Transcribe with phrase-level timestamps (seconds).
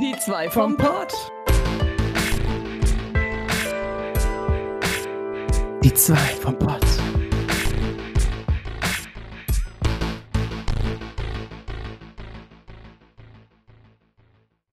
[0.00, 1.12] Die zwei vom Pott.
[5.84, 6.86] Die zwei vom Pott.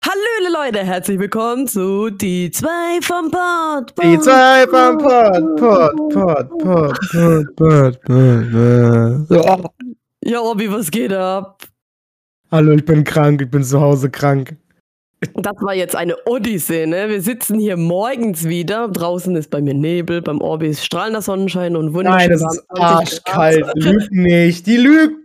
[0.03, 3.93] Hallöle Leute, herzlich willkommen zu Die zwei vom Pott.
[4.03, 5.57] Die zwei vom Pott.
[5.59, 9.73] Pott, Pott, Pott, Pott, Pott, Pott.
[10.25, 11.63] Ja, Robby, was geht ab?
[12.51, 14.57] Hallo, ich bin krank, ich bin zu Hause krank.
[15.35, 17.09] Das war jetzt eine Odyssee, ne?
[17.11, 18.89] Wir sitzen hier morgens wieder.
[18.89, 22.19] Draußen ist bei mir Nebel, beim Orbi ist strahlender Sonnenschein und wunderschön.
[22.19, 23.35] Nein, es ist warm, 20 Grad.
[23.35, 23.67] arschkalt.
[23.75, 24.67] Lügt nicht.
[24.67, 25.17] Die lügt.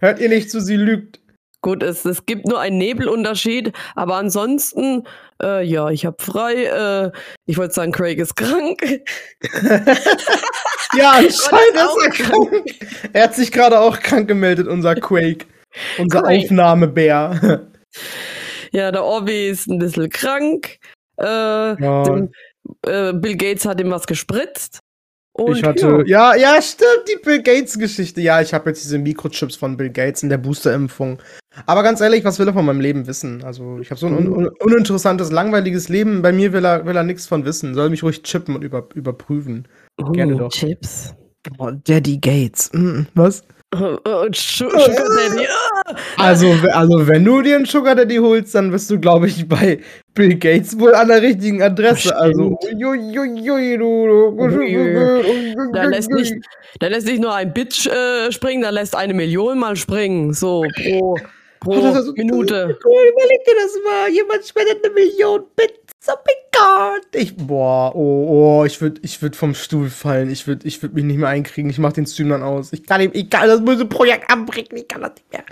[0.00, 1.20] Hört ihr nicht zu, sie lügt.
[1.62, 5.04] Gut, es, es gibt nur einen Nebelunterschied, aber ansonsten,
[5.42, 6.64] äh, ja, ich habe frei.
[6.64, 7.12] Äh,
[7.46, 8.82] ich wollte sagen, Craig ist krank.
[10.96, 12.64] Ja, anscheinend ist er krank.
[13.12, 15.46] Er hat sich gerade auch krank gemeldet, unser Quake.
[15.98, 16.44] Unser Quake.
[16.44, 17.66] Aufnahmebär.
[18.74, 20.78] Ja, der Orbi ist ein bisschen krank.
[21.18, 22.02] Äh, Ja.
[22.02, 22.30] dem,
[22.86, 24.80] äh, Bill Gates hat ihm was gespritzt.
[25.36, 28.20] Und Ich hatte, ja, ja, stimmt, die Bill Gates-Geschichte.
[28.20, 31.18] Ja, ich habe jetzt diese Mikrochips von Bill Gates in der Boosterimpfung.
[31.66, 33.42] Aber ganz ehrlich, was will er von meinem Leben wissen?
[33.44, 36.22] Also, ich habe so ein un un uninteressantes, langweiliges Leben.
[36.22, 37.74] Bei mir will er, will er nichts von wissen.
[37.74, 39.66] Soll mich ruhig chippen und über überprüfen.
[40.00, 40.08] ja.
[40.10, 40.50] gerne doch.
[40.50, 41.14] Chips.
[41.58, 42.70] Oh, Daddy Gates.
[42.72, 43.42] Mm, was?
[43.74, 45.46] Sugar Daddy.
[45.46, 45.94] ah!
[46.18, 49.80] Also, also, wenn du dir einen Sugar Daddy holst, dann bist du, glaube ich, bei
[50.14, 52.16] Bill Gates wohl an der richtigen Adresse.
[52.16, 52.56] Also,
[55.72, 56.34] Da lässt nicht,
[56.80, 60.32] da lässt nicht nur ein Bitch äh, springen, da lässt eine Million mal springen.
[60.32, 61.16] So, pro,
[61.60, 61.72] pro
[62.16, 62.78] Minute.
[62.80, 64.08] Überleg dir das mal.
[64.10, 65.74] Jemand spendet eine Million Bits.
[66.06, 67.06] Mein Gott.
[67.14, 70.30] Ich, boah, oh, oh, ich würde ich würd vom Stuhl fallen.
[70.30, 71.70] Ich würde ich würd mich nicht mehr einkriegen.
[71.70, 72.72] Ich mach den Stream dann aus.
[72.72, 74.76] Ich kann, ihm, ich kann das böse Projekt abbrechen.
[74.76, 75.44] Ich kann das nicht mehr.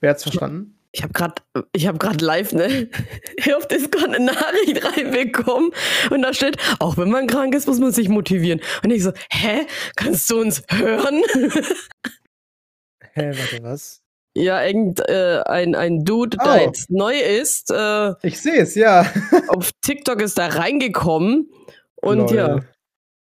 [0.00, 0.78] Wer hat's verstanden?
[0.92, 1.42] Ich habe gerade
[1.72, 2.88] ich habe gerade live ne
[3.56, 5.70] auf Discord eine Nachricht reinbekommen
[6.10, 8.60] und da steht, auch wenn man krank ist, muss man sich motivieren.
[8.82, 11.22] Und ich so, hä, kannst du uns hören?
[13.12, 14.02] Hä, warte, was?
[14.36, 16.44] Ja, irgend äh, ein ein Dude, Oh.
[16.44, 19.06] der jetzt neu ist, äh, Ich sehe es, ja.
[19.48, 21.50] auf TikTok ist da reingekommen
[22.02, 22.36] und Lol.
[22.36, 22.48] ja,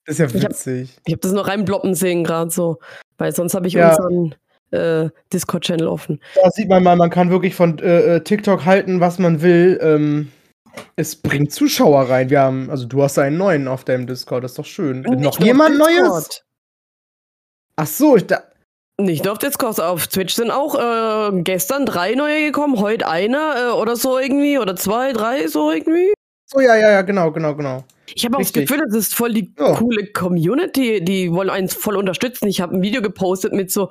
[0.06, 0.97] Das ist ja hab- witzig.
[1.05, 2.78] ich habe das noch reinploppen sehen gerade so,
[3.19, 3.91] weil sonst habe ich Ja.
[3.91, 4.34] unseren
[4.71, 6.19] äh, Discord-Channel offen.
[6.43, 9.78] Da sieht man mal, man kann wirklich von äh, äh, TikTok halten, was man will.
[9.83, 10.33] Ähm,
[10.97, 12.31] es bringt Zuschauer rein.
[12.31, 15.03] Wir haben, also du hast einen neuen auf deinem Discord, das ist doch schön.
[15.03, 16.43] Noch jemand Neues?
[17.77, 18.45] Ach so, ich da.
[19.05, 23.55] Nicht nur auf Discord, auf Twitch sind auch äh, gestern drei neue gekommen, heute einer
[23.57, 26.13] äh, oder so irgendwie, oder zwei, drei so irgendwie.
[26.47, 27.85] So, ja, ja, ja, genau, genau, genau.
[28.15, 28.53] Ich habe auch das.
[28.53, 29.75] Gefühl, das ist voll die Ja.
[29.75, 32.47] coole Community, die wollen uns voll unterstützen.
[32.47, 33.91] Ich habe ein Video gepostet mit so,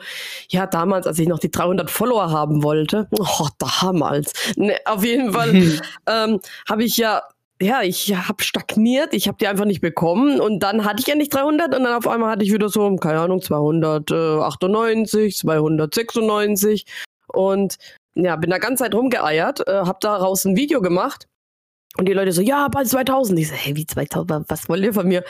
[0.50, 5.34] ja, damals, als ich noch die 300 Follower haben wollte, oh, damals, ne, auf jeden
[5.34, 5.54] Fall
[6.08, 6.40] ähm,
[6.70, 7.24] habe ich ja,
[7.62, 11.16] ja, ich habe stagniert, ich habe die einfach nicht bekommen und dann hatte ich ja
[11.16, 16.86] nicht 300 und dann auf einmal hatte ich wieder so, keine Ahnung, 298, 296
[17.28, 17.78] und
[18.16, 21.28] ja, bin da ganz Zeit rumgeeiert, äh, habe daraus ein Video gemacht
[21.98, 23.38] und die Leute so, ja, bald 2000.
[23.40, 24.50] Ich so, hey, wie 2000?
[24.50, 25.24] Was wollt ihr von mir?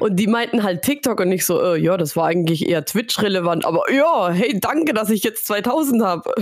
[0.00, 3.66] Und die meinten halt TikTok und ich so, äh, ja, das war eigentlich eher Twitch-relevant.
[3.66, 6.34] Aber ja, hey, danke, dass ich jetzt 2000 habe.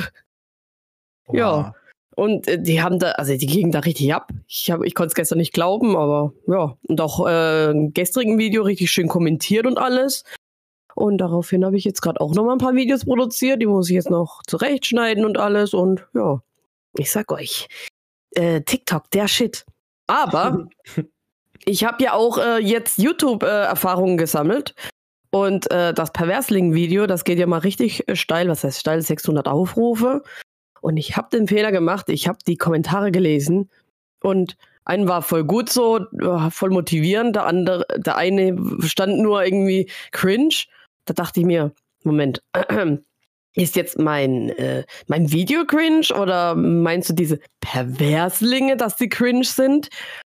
[1.32, 1.74] Ja.
[2.16, 4.30] Und äh, die haben da, also die gingen da richtig ab.
[4.46, 6.76] Ich, hab- ich konnte es gestern nicht glauben, aber ja.
[6.88, 10.24] Und auch äh, im gestrigen Video richtig schön kommentiert und alles.
[10.94, 13.60] Und daraufhin habe ich jetzt gerade auch noch mal ein paar Videos produziert.
[13.60, 15.74] Die muss ich jetzt noch zurechtschneiden und alles.
[15.74, 16.40] Und ja,
[16.96, 17.66] ich sag euch,
[18.36, 19.64] äh, TikTok, der Shit.
[20.06, 20.68] Aber
[21.64, 24.74] ich habe ja auch äh, jetzt YouTube-Erfahrungen gesammelt.
[25.32, 28.46] Und äh, das Perversling-Video, das geht ja mal richtig äh, steil.
[28.48, 29.02] Was heißt steil?
[29.02, 30.22] 600 Aufrufe.
[30.84, 32.10] Und ich habe den Fehler gemacht.
[32.10, 33.70] Ich habe die Kommentare gelesen.
[34.20, 36.00] Und einen war voll gut so,
[36.50, 37.36] voll motivierend.
[37.36, 40.54] Der andere, der eine stand nur irgendwie cringe.
[41.06, 41.72] Da dachte ich mir,
[42.02, 42.42] Moment,
[43.54, 49.44] ist jetzt mein, äh, mein Video cringe oder meinst du diese Perverslinge, dass die cringe
[49.44, 49.88] sind?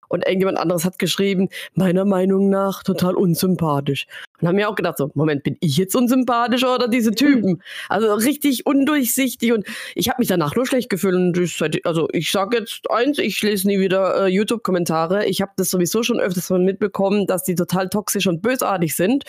[0.10, 4.08] Und irgendjemand anderes hat geschrieben, meiner Meinung nach total unsympathisch.
[4.42, 7.62] Und haben mir auch gedacht, so, Moment, bin ich jetzt unsympathisch oder diese Typen?
[7.88, 9.66] Also richtig undurchsichtig und
[9.96, 11.16] ich habe mich danach nur schlecht gefühlt.
[11.16, 15.26] Und ich, also ich sage jetzt eins, ich lese nie wieder äh, YouTube-Kommentare.
[15.26, 19.24] Ich habe das sowieso schon öfters mal mitbekommen, dass die total toxisch und bösartig sind.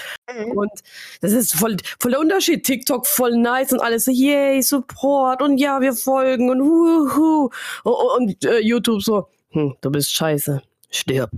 [0.55, 0.71] Und
[1.21, 2.65] das ist voll, voll der Unterschied.
[2.65, 7.51] TikTok voll nice und alles so, yay, Support und ja, wir folgen und huhu.
[7.85, 11.31] Und, und äh, YouTube so, hm, du bist scheiße, stirb.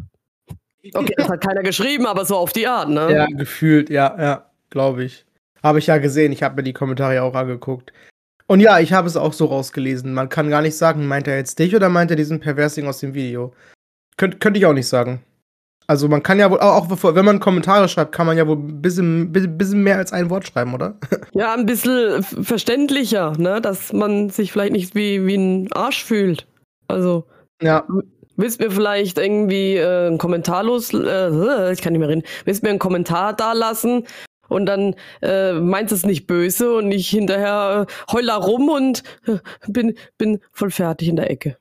[0.94, 3.12] Okay, das hat keiner geschrieben, aber so auf die Art, ne?
[3.12, 5.24] Ja, gefühlt, ja, ja, glaube ich.
[5.62, 7.92] Habe ich ja gesehen, ich habe mir die Kommentare auch angeguckt.
[8.46, 10.12] Und ja, ich habe es auch so rausgelesen.
[10.12, 12.98] Man kann gar nicht sagen, meint er jetzt dich oder meint er diesen Perversing aus
[12.98, 13.52] dem Video?
[14.16, 15.22] Könnt, könnte ich auch nicht sagen.
[15.86, 18.82] Also man kann ja wohl, auch wenn man Kommentare schreibt, kann man ja wohl ein
[18.82, 20.96] bisschen, bisschen mehr als ein Wort schreiben, oder?
[21.32, 23.60] Ja, ein bisschen verständlicher, ne?
[23.60, 26.46] Dass man sich vielleicht nicht wie, wie ein Arsch fühlt.
[26.88, 27.24] Also.
[27.62, 27.86] Ja.
[28.36, 32.62] Willst mir vielleicht irgendwie äh, einen Kommentar los, äh, ich kann nicht mehr reden, willst
[32.62, 34.06] mir einen Kommentar da lassen
[34.48, 39.38] und dann äh, meinst es nicht böse und ich hinterher äh, heul rum und äh,
[39.68, 41.56] bin, bin voll fertig in der Ecke.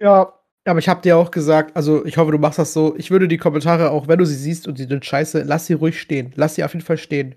[0.00, 0.32] Ja,
[0.64, 2.94] aber ich habe dir auch gesagt, also ich hoffe, du machst das so.
[2.96, 5.74] Ich würde die Kommentare auch, wenn du sie siehst und sie sind scheiße, lass sie
[5.74, 6.32] ruhig stehen.
[6.36, 7.34] Lass sie auf jeden Fall stehen.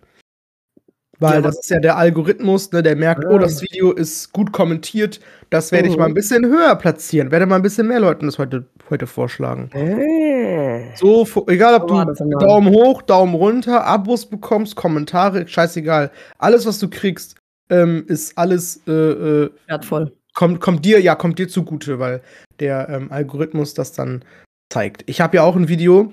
[1.24, 3.30] Weil ja, das ist ja der Algorithmus, ne, der merkt, ja.
[3.30, 6.16] oh, das Video ist gut kommentiert, das werde ich mal ein mhm.
[6.16, 9.70] bisschen höher platzieren, werde mal ein bisschen mehr Leuten das heute, heute vorschlagen.
[9.72, 10.94] Äh.
[10.98, 16.12] So, egal ob du Daumen hoch, Daumen runter, Abos bekommst, Kommentare, scheißegal.
[16.40, 17.36] Alles, was du kriegst,
[17.70, 20.12] ähm, ist alles äh, äh, wertvoll.
[20.34, 22.22] Kommt, kommt dir, ja, kommt dir zugute, weil
[22.60, 24.26] der ähm, Algorithmus das dann
[24.70, 25.04] zeigt.
[25.06, 26.12] Ich habe ja auch ein Video,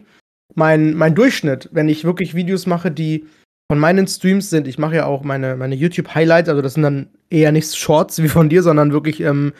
[0.55, 3.27] mein, mein Durchschnitt, wenn ich wirklich Videos mache, die
[3.71, 7.09] von meinen Streams sind, ich mache ja auch meine, meine YouTube-Highlights, also das sind dann
[7.31, 9.53] eher nicht Shorts wie von dir, sondern wirklich, ähm,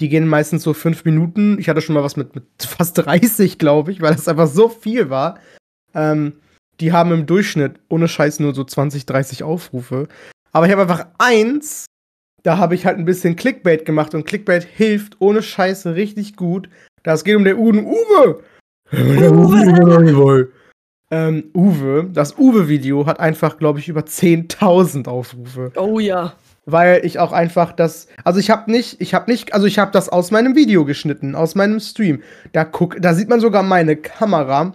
[0.00, 1.58] die gehen meistens so fünf Minuten.
[1.58, 4.68] Ich hatte schon mal was mit, mit fast 30, glaube ich, weil das einfach so
[4.68, 5.38] viel war.
[5.94, 6.34] Ähm,
[6.78, 10.08] die haben im Durchschnitt ohne Scheiß nur so 20, 30 Aufrufe.
[10.52, 11.86] Aber ich habe einfach eins,
[12.42, 16.68] da habe ich halt ein bisschen Clickbait gemacht und Clickbait hilft ohne Scheiße richtig gut.
[17.02, 18.42] Das geht um den Uwe.
[18.92, 20.12] Uwe!
[20.12, 20.52] Uwe!
[21.14, 25.70] Ähm, Uwe, das Uwe-Video hat einfach, glaube ich, über 10.000 Aufrufe.
[25.76, 26.32] Oh ja.
[26.66, 29.92] Weil ich auch einfach das, also ich habe nicht, ich habe nicht, also ich habe
[29.92, 32.22] das aus meinem Video geschnitten, aus meinem Stream.
[32.52, 34.72] Da guck, da sieht man sogar meine Kamera,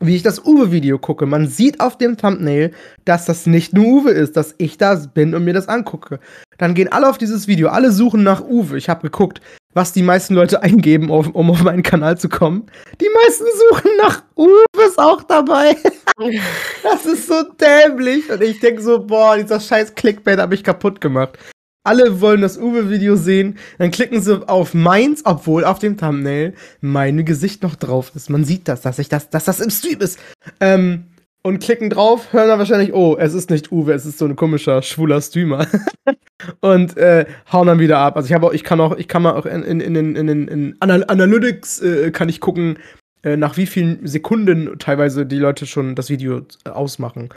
[0.00, 1.26] wie ich das Uwe-Video gucke.
[1.26, 2.72] Man sieht auf dem Thumbnail,
[3.04, 6.18] dass das nicht nur Uwe ist, dass ich da bin und mir das angucke.
[6.56, 8.78] Dann gehen alle auf dieses Video, alle suchen nach Uwe.
[8.78, 9.40] Ich habe geguckt,
[9.74, 12.66] was die meisten Leute eingeben, um, um auf meinen Kanal zu kommen.
[13.00, 15.76] Die meisten suchen nach Uwe, ist auch dabei.
[16.82, 18.30] das ist so dämlich.
[18.30, 21.38] Und ich denke so, boah, dieser scheiß Clickbait hat mich kaputt gemacht.
[21.84, 27.24] Alle wollen das Uwe-Video sehen, dann klicken sie auf meins, obwohl auf dem Thumbnail mein
[27.24, 28.28] Gesicht noch drauf ist.
[28.28, 30.18] Man sieht das, dass ich das, dass das im Stream ist.
[30.60, 31.06] Ähm,
[31.48, 34.36] und klicken drauf, hören dann wahrscheinlich, oh, es ist nicht Uwe, es ist so ein
[34.36, 35.66] komischer, schwuler Streamer.
[36.60, 38.16] und äh, hauen dann wieder ab.
[38.16, 40.48] Also ich habe auch, ich kann auch, ich kann mal auch in, in, in, in,
[40.48, 42.78] in, Analytics äh, kann ich gucken,
[43.22, 47.30] äh, nach wie vielen Sekunden teilweise die Leute schon das Video äh, ausmachen.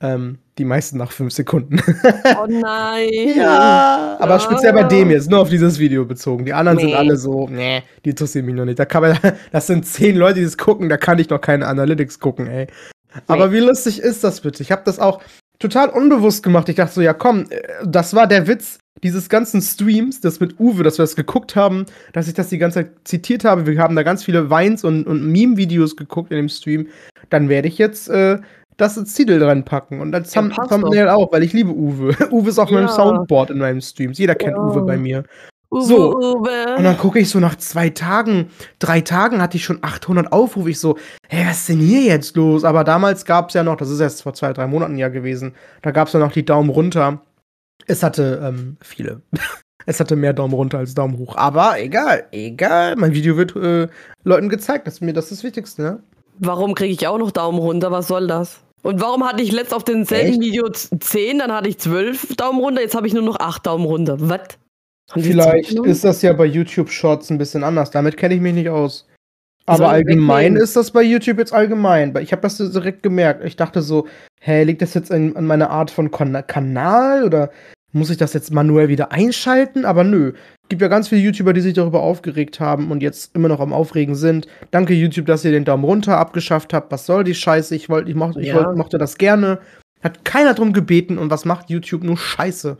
[0.00, 1.80] Ähm, die meisten nach fünf Sekunden.
[2.40, 3.10] oh nein.
[3.36, 4.16] Ja.
[4.20, 6.44] Aber speziell bei dem jetzt, nur auf dieses Video bezogen.
[6.44, 6.84] Die anderen nee.
[6.84, 8.78] sind alle so, nee, die interessieren mich noch nicht.
[8.78, 9.18] Da kann man,
[9.52, 12.68] das sind zehn Leute, die das gucken, da kann ich noch keine Analytics gucken, ey.
[13.26, 14.62] Aber wie lustig ist das bitte?
[14.62, 15.20] Ich habe das auch
[15.58, 16.68] total unbewusst gemacht.
[16.68, 20.58] Ich dachte so, ja komm, äh, das war der Witz dieses ganzen Streams, das mit
[20.58, 23.66] Uwe, dass wir das geguckt haben, dass ich das die ganze Zeit zitiert habe.
[23.66, 26.88] Wir haben da ganz viele Weins und, und Meme-Videos geguckt in dem Stream.
[27.28, 28.38] Dann werde ich jetzt äh,
[28.76, 32.14] das Titel reinpacken und als ja, Thumbnail auch, weil ich liebe Uwe.
[32.30, 32.76] Uwe ist auf ja.
[32.76, 34.18] meinem Soundboard in meinen Streams.
[34.18, 34.62] Jeder kennt ja.
[34.62, 35.24] Uwe bei mir.
[35.76, 36.16] Uwe, so.
[36.16, 36.76] Uwe.
[36.76, 40.70] Und dann gucke ich so nach zwei Tagen, drei Tagen hatte ich schon 800 Aufrufe.
[40.70, 40.96] Ich so,
[41.28, 42.64] hey, was ist denn hier jetzt los?
[42.64, 45.54] Aber damals gab es ja noch, das ist erst vor zwei, drei Monaten ja gewesen,
[45.82, 47.20] da gab es ja noch die Daumen runter.
[47.86, 49.22] Es hatte ähm, viele.
[49.86, 51.36] es hatte mehr Daumen runter als Daumen hoch.
[51.36, 52.96] Aber egal, egal.
[52.96, 53.88] Mein Video wird äh,
[54.24, 54.86] Leuten gezeigt.
[54.86, 56.02] Das ist mir das, ist das Wichtigste, ne?
[56.38, 57.90] Warum kriege ich auch noch Daumen runter?
[57.90, 58.60] Was soll das?
[58.82, 60.40] Und warum hatte ich letzt auf demselben Echt?
[60.40, 63.84] Video 10, dann hatte ich 12 Daumen runter, jetzt habe ich nur noch 8 Daumen
[63.84, 64.16] runter.
[64.20, 64.58] Was?
[65.12, 67.90] Vielleicht ist das ja bei YouTube Shorts ein bisschen anders.
[67.90, 69.06] Damit kenne ich mich nicht aus.
[69.66, 70.62] Aber allgemein wegnehmen?
[70.62, 72.14] ist das bei YouTube jetzt allgemein.
[72.20, 73.44] Ich habe das direkt gemerkt.
[73.44, 74.06] Ich dachte so,
[74.40, 77.50] hä, liegt das jetzt an, an meiner Art von Kanal oder
[77.92, 79.84] muss ich das jetzt manuell wieder einschalten?
[79.84, 80.34] Aber nö.
[80.68, 83.72] Gibt ja ganz viele YouTuber, die sich darüber aufgeregt haben und jetzt immer noch am
[83.72, 84.46] Aufregen sind.
[84.70, 86.92] Danke YouTube, dass ihr den Daumen runter abgeschafft habt.
[86.92, 87.74] Was soll die Scheiße?
[87.74, 88.56] Ich wollte, ich, mochte, ich ja.
[88.56, 89.60] wollte, mochte das gerne.
[90.02, 92.04] Hat keiner drum gebeten und was macht YouTube?
[92.04, 92.76] Nur Scheiße.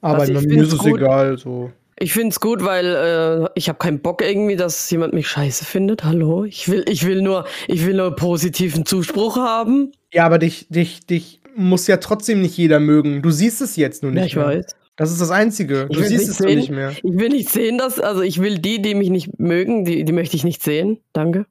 [0.00, 1.38] Aber also mir ist es egal.
[1.38, 1.72] So.
[1.98, 5.64] Ich finde es gut, weil äh, ich habe keinen Bock irgendwie, dass jemand mich scheiße
[5.64, 6.04] findet.
[6.04, 9.92] Hallo, ich will, ich will nur, ich will nur positiven Zuspruch haben.
[10.12, 13.20] Ja, aber dich, dich, dich muss ja trotzdem nicht jeder mögen.
[13.20, 14.20] Du siehst es jetzt nur nicht.
[14.20, 14.46] Ja, ich mehr.
[14.46, 14.76] weiß.
[14.94, 15.86] Das ist das Einzige.
[15.90, 16.58] Du siehst es sehen.
[16.58, 16.90] nicht mehr.
[16.90, 20.12] Ich will nicht sehen, dass, also ich will die, die mich nicht mögen, die, die
[20.12, 20.98] möchte ich nicht sehen.
[21.12, 21.46] Danke.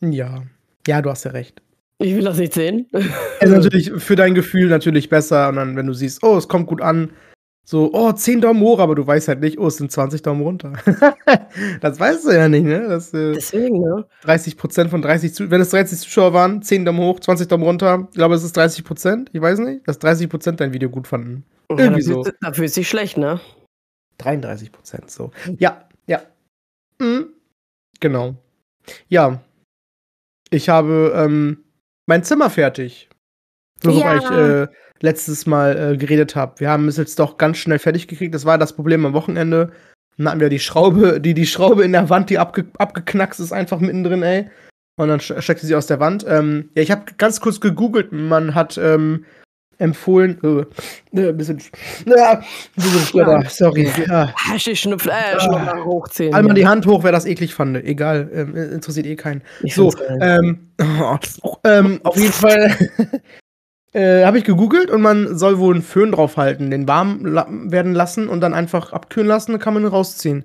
[0.00, 0.42] Ja.
[0.86, 1.62] Ja, du hast ja recht.
[1.98, 2.86] Ich will das nicht sehen.
[2.92, 3.10] Ist
[3.50, 5.50] natürlich für dein Gefühl natürlich besser.
[5.50, 7.10] Und dann, wenn du siehst, oh, es kommt gut an,
[7.64, 10.42] So, oh, 10 Daumen hoch, aber du weißt halt nicht, oh, es sind 20 Daumen
[10.42, 10.72] runter.
[11.80, 12.88] das weißt du ja nicht, ne?
[12.88, 14.06] Das, äh, Deswegen, ne?
[14.22, 17.62] 30 Prozent von 30 Zuschauern, wenn es 30 Zuschauer waren, 10 Daumen hoch, 20 Daumen
[17.62, 20.90] runter, ich glaube, es ist 30 Prozent, ich weiß nicht, dass 30 Prozent dein Video
[20.90, 21.44] gut fanden.
[21.70, 22.24] Ja, Irgendwie so.
[22.40, 23.40] Da fühlst du dich schlecht, ne?
[24.18, 25.30] 33 Prozent, so.
[25.58, 26.22] Ja, ja.
[26.98, 27.28] Mhm.
[28.00, 28.34] Genau.
[29.08, 29.40] Ja.
[30.50, 31.58] Ich habe ähm,
[32.06, 33.09] mein Zimmer fertig.
[33.82, 34.16] Worüber Ja.
[34.16, 36.60] ich äh, letztes Mal äh, geredet habe.
[36.60, 38.34] Wir haben es jetzt doch ganz schnell fertig gekriegt.
[38.34, 39.72] Das war das Problem am Wochenende.
[40.16, 43.52] Dann hatten wir die Schraube, die, die Schraube in der Wand, die abge abgeknackst ist,
[43.52, 44.50] einfach mittendrin, ey.
[44.96, 46.26] Und dann steckte sie aus der Wand.
[46.28, 48.12] Ähm, ja, ich habe ganz kurz gegoogelt.
[48.12, 49.24] Man hat ähm,
[49.78, 50.66] empfohlen.
[51.14, 51.62] Äh, äh, bisschen.
[52.04, 52.44] Ja, ein
[52.74, 53.90] bisschen schneller, sorry.
[54.06, 54.34] Ja.
[54.58, 56.34] Schnupf, äh, Schnupf hochziehen.
[56.34, 57.76] Einmal die Hand hoch, wer das eklig fand.
[57.78, 59.42] Egal, ähm, interessiert eh keinen.
[59.62, 60.70] Ich So, ähm,
[61.42, 62.76] oh, ähm, auf jeden Fall
[63.92, 67.92] äh, habe ich gegoogelt und man soll wohl einen Föhn draufhalten, den warm la werden
[67.92, 70.44] lassen und dann einfach abkühlen lassen, dann kann man ihn rausziehen.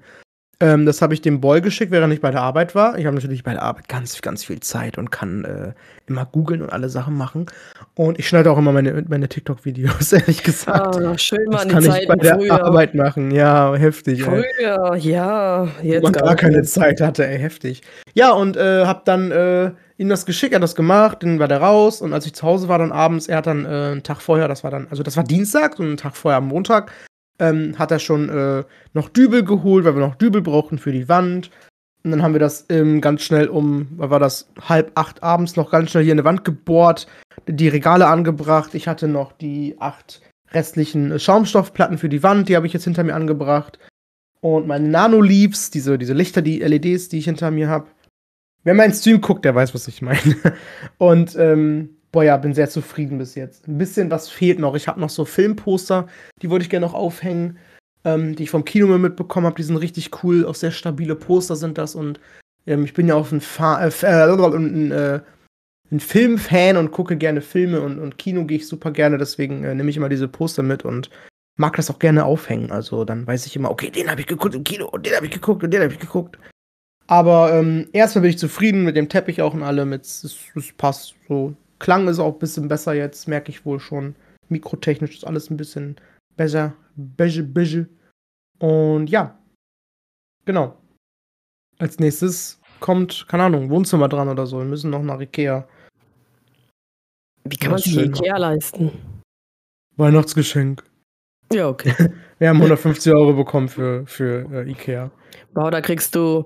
[0.61, 2.97] Ähm, das habe ich dem Boy geschickt, während ich bei der Arbeit war.
[2.97, 5.73] Ich habe natürlich bei der Arbeit ganz, ganz viel Zeit und kann äh,
[6.07, 7.47] immer googeln und alle Sachen machen.
[7.93, 10.95] Und ich schneide auch immer meine, meine TikTok-Videos, ehrlich gesagt.
[10.95, 12.63] Ah, schön das waren kann die ich bei Zeiten der früher.
[12.65, 13.31] Arbeit machen.
[13.31, 14.23] Ja, heftig.
[14.23, 15.67] ey Früher, ja.
[15.81, 16.63] wo Jetzt man gar keine.
[16.63, 17.81] Zeit hatte, ey, heftig.
[18.13, 21.47] Ja, und äh, hab dann äh, ihm das geschickt, er hat das gemacht, dann war
[21.47, 24.03] der raus und als ich zu Hause war dann abends, er hat dann äh, einen
[24.03, 26.91] Tag vorher, das war dann, also das war Dienstag und einen Tag vorher am Montag,
[27.39, 31.09] ähm, hat er schon äh, noch Dübel geholt, weil wir noch Dübel brauchten für die
[31.09, 31.51] Wand.
[32.03, 35.71] Und dann haben wir das ähm, ganz schnell um, war das, halb acht abends noch
[35.71, 37.07] ganz schnell hier in die Wand gebohrt,
[37.47, 38.75] die Regale angebracht.
[38.75, 40.21] Ich hatte noch die acht
[40.51, 43.79] restlichen äh, Schaumstoffplatten für die Wand, die habe ich jetzt hinter mir angebracht.
[44.39, 47.87] Und meine Nano-Leaves, diese, diese Lichter, die LEDs, die ich hinter mir habe.
[48.65, 50.35] Wer meinen Stream guckt, der weiß, was ich meine.
[50.97, 53.67] Und, ähm, boah, ja, bin sehr zufrieden bis jetzt.
[53.67, 54.73] Ein bisschen was fehlt noch.
[54.73, 56.07] Ich habe noch so Filmposter,
[56.41, 57.59] die wollte ich gerne noch aufhängen,
[58.03, 59.55] ähm, die ich vom Kino mitbekommen habe.
[59.55, 61.93] Die sind richtig cool, auch sehr stabile Poster sind das.
[61.93, 62.19] Und
[62.65, 65.19] ähm, ich bin ja auch ein, Fa äh, äh, ein, äh,
[65.91, 69.19] ein Filmfan und gucke gerne Filme und, und Kino gehe ich super gerne.
[69.19, 71.11] Deswegen äh, nehme ich immer diese Poster mit und
[71.55, 72.71] mag das auch gerne aufhängen.
[72.71, 75.27] Also dann weiß ich immer, okay, den habe ich geguckt im Kino und den habe
[75.27, 76.39] ich geguckt und den habe ich geguckt.
[77.07, 79.91] Aber ähm, erstmal bin ich zufrieden mit dem Teppich auch und allem.
[79.91, 81.55] Jetzt es, es passt so.
[81.79, 84.15] Klang ist auch ein bisschen besser jetzt, merke ich wohl schon.
[84.49, 85.97] Mikrotechnisch ist alles ein bisschen
[86.35, 86.73] besser.
[86.95, 87.87] Beige, beige.
[88.59, 89.37] Und ja.
[90.45, 90.77] Genau.
[91.77, 94.59] Als nächstes kommt, keine Ahnung, Wohnzimmer dran oder so.
[94.59, 95.67] Wir müssen noch nach Ikea.
[97.43, 97.97] Wie kann man sich.
[97.97, 98.91] Ikea leisten?
[99.97, 100.83] Weihnachtsgeschenk.
[101.53, 101.93] Ja, okay.
[102.39, 105.11] Wir haben 150 Euro bekommen für, für äh, Ikea.
[105.53, 106.45] wow, da kriegst du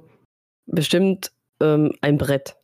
[0.72, 2.56] bestimmt ähm, ein Brett.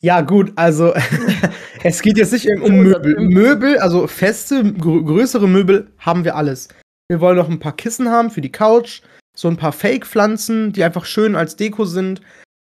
[0.00, 0.92] Ja, gut, also
[1.82, 3.16] es geht jetzt nicht um Möbel.
[3.20, 6.68] Möbel, also feste, grö größere Möbel haben wir alles.
[7.08, 9.00] Wir wollen noch ein paar Kissen haben für die Couch,
[9.36, 12.20] so ein paar Fake-Pflanzen, die einfach schön als Deko sind.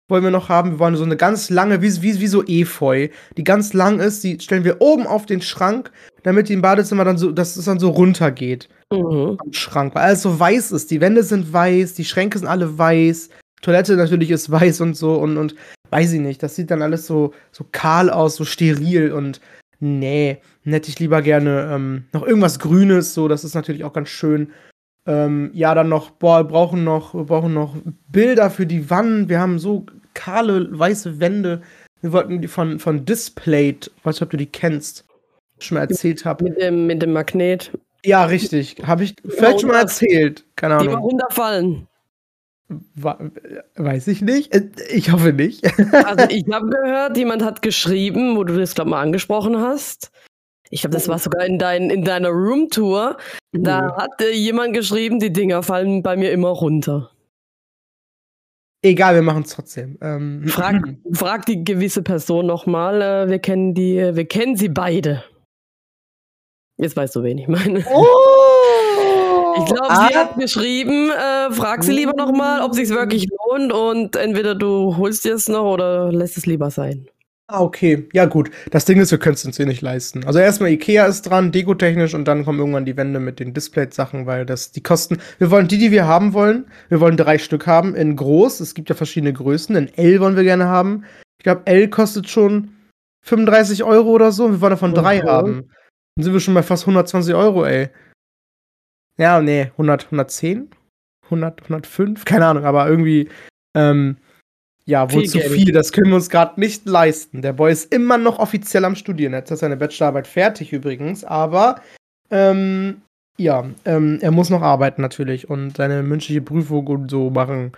[0.09, 0.71] Wollen wir noch haben.
[0.71, 4.23] Wir wollen so eine ganz lange, wie, wie, wie so Efeu, die ganz lang ist,
[4.23, 5.91] die stellen wir oben auf den Schrank,
[6.23, 9.37] damit die im Badezimmer dann so, dass es dann so runtergeht Mhm.
[9.39, 10.91] am Schrank, weil alles so weiß ist.
[10.91, 13.29] Die Wände sind weiß, die Schränke sind alle weiß,
[13.63, 15.55] Toilette natürlich ist weiß und so und, und
[15.89, 16.43] weiß ich nicht.
[16.43, 19.41] Das sieht dann alles so, so kahl aus, so steril und
[19.79, 24.09] nee, hätte ich lieber gerne ähm, noch irgendwas Grünes, so, das ist natürlich auch ganz
[24.09, 24.51] schön.
[25.05, 27.75] Ähm, ja, dann noch, boah, wir brauchen noch, wir brauchen noch
[28.07, 29.27] Bilder für die Wand.
[29.27, 31.61] Wir haben so kahle, weiße Wände.
[32.01, 35.05] Wir wollten die von, von Displayed, weiß nicht, ob du die kennst,
[35.59, 36.45] schon mal erzählt habe.
[36.45, 37.71] Mit dem, mit dem Magnet.
[38.05, 38.77] Ja, richtig.
[38.85, 40.45] Habe ich vielleicht schon mal erzählt.
[40.55, 41.03] Keine Die mal Ahnung.
[41.09, 41.87] runterfallen.
[42.69, 44.53] Weiß ich nicht.
[44.53, 45.63] Äh, Ich hoffe nicht.
[45.93, 50.11] Also ich habe gehört, jemand hat geschrieben, wo du das, glaube mal angesprochen hast.
[50.69, 53.17] Ich glaube, das war sogar in, dein, in deiner Roomtour.
[53.51, 57.11] Da hat äh, jemand geschrieben, die Dinger fallen bei mir immer runter.
[58.81, 59.97] Egal, wir machen es trotzdem.
[60.01, 60.81] Ähm, Frag,
[61.13, 63.01] frag die gewisse Person nochmal.
[63.01, 65.23] Äh, wir kennen die, wir kennen sie beide.
[66.77, 67.85] Jetzt weißt du, wen ich meine.
[67.93, 68.05] Oh!
[69.57, 74.15] Ich glaube, sie hat geschrieben, äh, frag sie lieber nochmal, ob sich's wirklich lohnt und
[74.15, 77.07] entweder du holst dir es noch oder lässt es lieber sein.
[77.47, 78.07] Ah, okay.
[78.13, 78.49] Ja, gut.
[78.71, 80.23] Das Ding ist, wir können es uns eh nicht leisten.
[80.25, 84.25] Also erstmal Ikea ist dran, dekotechnisch, und dann kommen irgendwann die Wände mit den Display-Sachen,
[84.25, 85.17] weil das die kosten.
[85.39, 86.65] Wir wollen die, die wir haben wollen.
[86.89, 88.61] Wir wollen drei Stück haben in groß.
[88.61, 89.75] Es gibt ja verschiedene Größen.
[89.75, 91.03] In L wollen wir gerne haben.
[91.37, 92.69] Ich glaube, L kostet schon
[93.25, 94.49] 35 Euro oder so.
[94.49, 95.27] Wir wollen davon drei Mhm.
[95.27, 95.69] haben.
[96.15, 97.89] Dann sind wir schon bei fast 120 Euro, ey.
[99.17, 100.69] Ja, nee, 100, 110?
[101.25, 102.25] 100, 105?
[102.25, 103.29] Keine Ahnung, aber irgendwie,
[103.75, 104.17] ähm,
[104.85, 105.51] ja, wohl Viel zu Geld.
[105.53, 105.71] viel.
[105.71, 107.41] Das können wir uns gerade nicht leisten.
[107.41, 109.33] Der Boy ist immer noch offiziell am Studieren.
[109.33, 111.81] Jetzt hat seine Bachelorarbeit fertig übrigens, aber
[112.31, 113.01] ähm,
[113.37, 117.71] Ja, ähm, er muss noch arbeiten natürlich und seine mündliche Prüfung und so machen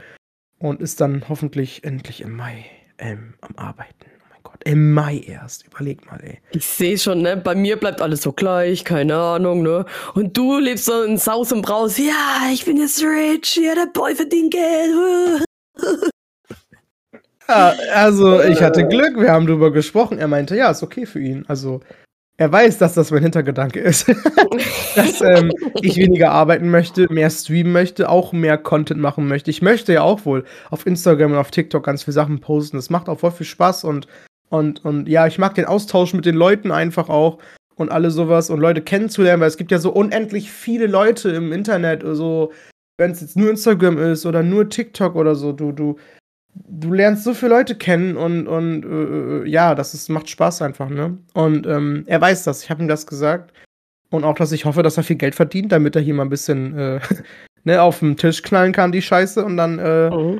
[0.60, 2.66] und ist dann hoffentlich endlich im Mai
[2.98, 4.06] ähm, am Arbeiten.
[4.68, 5.68] Im Mai erst.
[5.68, 6.40] Überleg mal, ey.
[6.52, 7.38] Ich sehe schon, ne?
[7.38, 9.86] Bei mir bleibt alles so gleich, keine Ahnung, ne?
[10.16, 12.00] Und du lebst so in Saus und Braus.
[12.00, 13.60] Ja, ich bin jetzt rich.
[13.64, 15.46] Ja, der Boy verdient Geld.
[17.48, 19.20] ja, also ich hatte Glück.
[19.20, 20.18] Wir haben drüber gesprochen.
[20.18, 21.46] Er meinte, ja, ist okay für ihn.
[21.48, 21.82] Also
[22.38, 24.08] er weiß, dass das mein Hintergedanke ist.
[24.96, 29.52] dass ähm, ich weniger arbeiten möchte, mehr streamen möchte, auch mehr Content machen möchte.
[29.52, 32.78] Ich möchte ja auch wohl auf Instagram und auf TikTok ganz viele Sachen posten.
[32.78, 34.08] Das macht auch voll viel Spaß und,
[34.50, 37.40] und, und ja, ich mag den Austausch mit den Leuten einfach auch
[37.76, 41.52] und alle sowas und Leute kennenzulernen, weil es gibt ja so unendlich viele Leute im
[41.52, 42.52] Internet, so,
[42.98, 45.98] wenn es jetzt nur Instagram ist oder nur TikTok oder so, du, du,
[46.54, 50.62] du lernst so viele Leute kennen und, und äh, äh, ja, das ist, macht Spaß
[50.62, 51.18] einfach, ne?
[51.34, 53.52] Und ähm, er weiß das, ich habe ihm das gesagt.
[54.10, 56.30] Und auch, dass ich hoffe, dass er viel Geld verdient, damit er hier mal ein
[56.30, 57.00] bisschen äh,
[57.64, 59.44] ne, auf den Tisch knallen kann, die Scheiße.
[59.44, 60.40] Und dann, äh,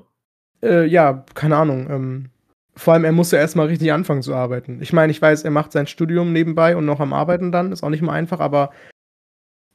[0.64, 1.90] äh, ja, keine Ahnung.
[1.90, 2.30] Ähm,
[2.76, 4.82] vor allem, er muss ja erstmal richtig anfangen zu arbeiten.
[4.82, 7.84] Ich meine, ich weiß, er macht sein Studium nebenbei und noch am Arbeiten dann, ist
[7.84, 8.72] auch nicht mal einfach, aber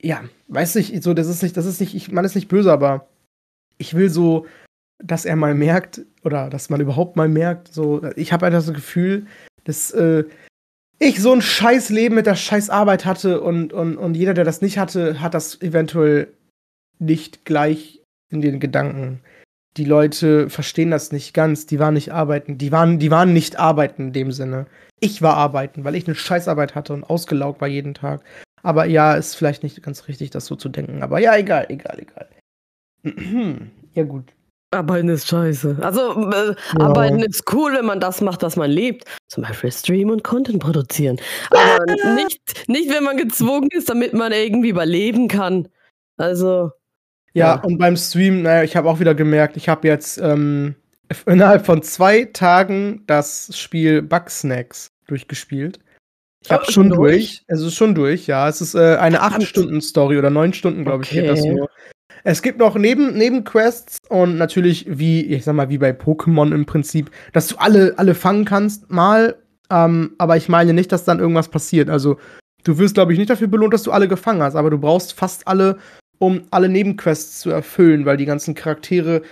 [0.02, 2.72] ja, weiß ich, so, das ist nicht, das ist nicht, ich meine, ist nicht böse,
[2.72, 3.06] aber
[3.78, 4.46] ich will so
[5.02, 8.72] dass er mal merkt, oder dass man überhaupt mal merkt, so, ich habe einfach so
[8.72, 9.26] das Gefühl,
[9.64, 10.24] dass äh,
[10.98, 14.44] ich so ein scheiß Leben mit der scheiß Arbeit hatte und, und, und jeder, der
[14.44, 16.28] das nicht hatte, hat das eventuell
[16.98, 19.20] nicht gleich in den Gedanken.
[19.76, 23.58] Die Leute verstehen das nicht ganz, die waren nicht arbeiten, die waren, die waren nicht
[23.58, 24.66] arbeiten in dem Sinne.
[24.98, 28.22] Ich war arbeiten, weil ich eine Scheißarbeit hatte und ausgelaugt war jeden Tag.
[28.62, 31.02] Aber ja, ist vielleicht nicht ganz richtig, das so zu denken.
[31.02, 32.28] Aber ja, egal, egal, egal.
[33.94, 34.32] ja, gut.
[34.72, 35.78] Arbeiten ist scheiße.
[35.80, 36.80] Also, äh, ja.
[36.80, 39.04] Arbeiten ist cool, wenn man das macht, was man liebt.
[39.28, 41.18] Zum Beispiel streamen und Content produzieren.
[41.50, 41.84] Aber
[42.14, 45.68] nicht, nicht, wenn man gezwungen ist, damit man irgendwie überleben kann.
[46.18, 46.70] Also.
[47.32, 47.62] Ja, ja.
[47.62, 50.74] und beim Stream, naja, ich habe auch wieder gemerkt, ich habe jetzt ähm,
[51.26, 55.80] innerhalb von zwei Tagen das Spiel Bugsnacks durchgespielt.
[56.42, 57.42] Ich habe oh, schon durch.
[57.48, 58.48] Es ist schon durch, ja.
[58.48, 61.16] Es ist äh, eine 8-Stunden-Story oder 9 Stunden, glaube okay.
[61.16, 61.68] ich, geht das nur.
[62.24, 66.66] Es gibt noch neben, Nebenquests und natürlich, wie, ich sag mal, wie bei Pokémon im
[66.66, 69.36] Prinzip, dass du alle, alle fangen kannst, mal.
[69.70, 71.88] Ähm, aber ich meine nicht, dass dann irgendwas passiert.
[71.88, 72.18] Also,
[72.64, 75.12] du wirst, glaube ich, nicht dafür belohnt, dass du alle gefangen hast, aber du brauchst
[75.12, 75.78] fast alle,
[76.20, 79.22] um alle Nebenquests zu erfüllen, weil die ganzen Charaktere.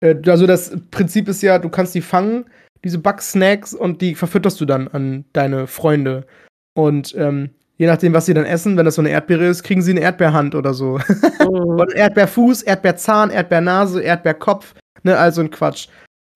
[0.00, 2.46] Äh, also, das Prinzip ist ja, du kannst die fangen,
[2.84, 6.26] diese Bug-Snacks, und die verfütterst du dann an deine Freunde.
[6.74, 9.82] Und ähm, je nachdem, was sie dann essen, wenn das so eine Erdbeere ist, kriegen
[9.82, 10.98] sie eine Erdbeerhand oder so.
[10.98, 11.46] Mhm.
[11.80, 15.88] und Erdbeerfuß, Erdbeerzahn, Erdbeernase, Erdbeerkopf, ne, also ein Quatsch.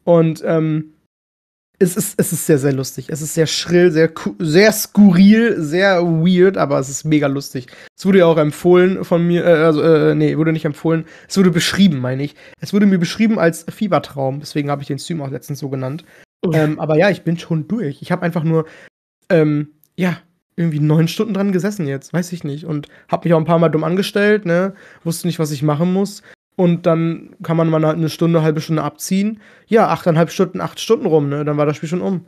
[0.04, 0.91] Und ähm,
[1.82, 3.06] es ist, es ist sehr, sehr lustig.
[3.08, 7.66] Es ist sehr schrill, sehr, sehr skurril, sehr weird, aber es ist mega lustig.
[7.96, 11.04] Es wurde ja auch empfohlen von mir, äh, also, äh, nee, wurde nicht empfohlen.
[11.28, 12.36] Es wurde beschrieben, meine ich.
[12.60, 14.40] Es wurde mir beschrieben als Fiebertraum.
[14.40, 16.04] Deswegen habe ich den Stream auch letztens so genannt.
[16.52, 18.02] Ähm, aber ja, ich bin schon durch.
[18.02, 18.66] Ich habe einfach nur,
[19.28, 20.18] ähm, ja,
[20.56, 22.64] irgendwie neun Stunden dran gesessen jetzt, weiß ich nicht.
[22.66, 24.74] Und hab mich auch ein paar Mal dumm angestellt, ne?
[25.02, 26.22] Wusste nicht, was ich machen muss.
[26.56, 29.40] Und dann kann man mal eine Stunde, eine halbe Stunde abziehen.
[29.66, 31.44] Ja, achteinhalb Stunden, acht Stunden rum, ne?
[31.44, 32.26] Dann war das Spiel schon um.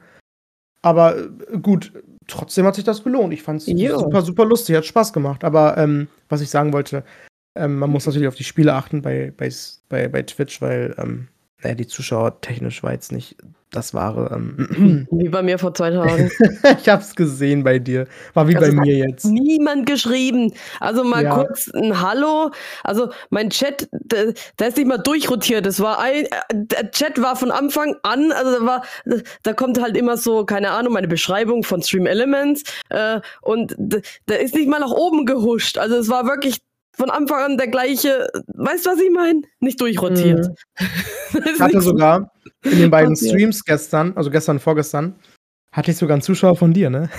[0.82, 1.92] Aber äh, gut,
[2.26, 3.32] trotzdem hat sich das gelohnt.
[3.34, 3.98] Ich fand's jo.
[3.98, 5.44] super, super lustig, hat Spaß gemacht.
[5.44, 7.04] Aber ähm, was ich sagen wollte,
[7.54, 9.50] ähm, man muss natürlich auf die Spiele achten bei, bei,
[9.88, 11.28] bei, bei Twitch, weil ähm,
[11.64, 13.36] naja, die Zuschauer technisch war jetzt nicht
[13.70, 14.30] das wahre.
[14.34, 16.30] Ähm, wie bei mir vor zwei Tagen.
[16.80, 18.06] ich hab's gesehen bei dir.
[18.34, 19.24] War wie also bei mir jetzt.
[19.24, 20.52] Niemand geschrieben.
[20.78, 21.34] Also mal ja.
[21.34, 22.50] kurz ein Hallo.
[22.84, 25.66] Also mein Chat, der, der, ist nicht mal durchrotiert.
[25.66, 28.84] Das war ein, der Chat war von Anfang an, also da war,
[29.42, 34.40] da kommt halt immer so, keine Ahnung, meine Beschreibung von Stream Elements äh, und der
[34.40, 35.78] ist nicht mal nach oben gehuscht.
[35.78, 36.60] Also es war wirklich
[36.96, 39.42] von Anfang an der gleiche, weißt du, was ich meine?
[39.60, 40.48] Nicht durchrotiert.
[40.78, 41.42] Mhm.
[41.54, 42.30] ich hatte sogar
[42.62, 43.32] in den beiden passiert.
[43.32, 45.14] Streams gestern, also gestern und vorgestern,
[45.72, 47.10] hatte ich sogar einen Zuschauer von dir, ne?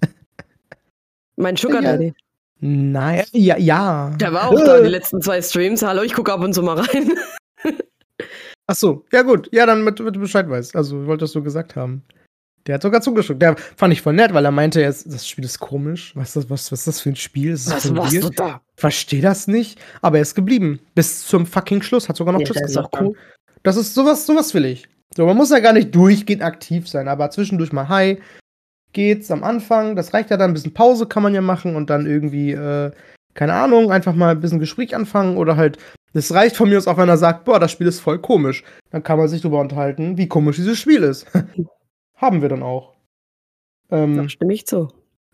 [1.36, 2.14] Mein Sugar Daddy.
[2.64, 4.10] Nein, ja, ja.
[4.20, 5.82] Der war auch da in den letzten zwei Streams.
[5.82, 7.12] Hallo, ich gucke ab und zu mal rein.
[8.68, 9.48] Ach so, ja gut.
[9.52, 10.76] Ja, dann mit, mit Bescheid weiß.
[10.76, 12.04] Also, wolltest du gesagt haben.
[12.66, 13.42] Der hat sogar zugeschaut.
[13.42, 16.12] Der fand ich voll nett, weil er meinte, das Spiel ist komisch.
[16.14, 17.52] Was ist das, was, was ist das für ein Spiel?
[17.52, 18.60] Ist was machst du da?
[18.76, 19.80] Versteh das nicht.
[20.00, 20.80] Aber er ist geblieben.
[20.94, 22.08] Bis zum fucking Schluss.
[22.08, 22.94] Hat sogar noch ja, Tschüss gesagt.
[22.94, 23.16] Ist auch cool.
[23.62, 24.88] Das ist sowas, sowas will ich.
[25.16, 28.18] So, man muss ja gar nicht durchgehend aktiv sein, aber zwischendurch mal Hi
[28.92, 29.96] geht's am Anfang.
[29.96, 30.50] Das reicht ja dann.
[30.50, 32.90] Ein bisschen Pause kann man ja machen und dann irgendwie, äh,
[33.34, 35.78] keine Ahnung, einfach mal ein bisschen Gespräch anfangen oder halt,
[36.12, 38.64] das reicht von mir aus auch, wenn er sagt, boah, das Spiel ist voll komisch.
[38.90, 41.26] Dann kann man sich darüber unterhalten, wie komisch dieses Spiel ist.
[42.22, 42.94] Haben wir dann auch.
[43.90, 44.88] Ähm, da stimme ich zu.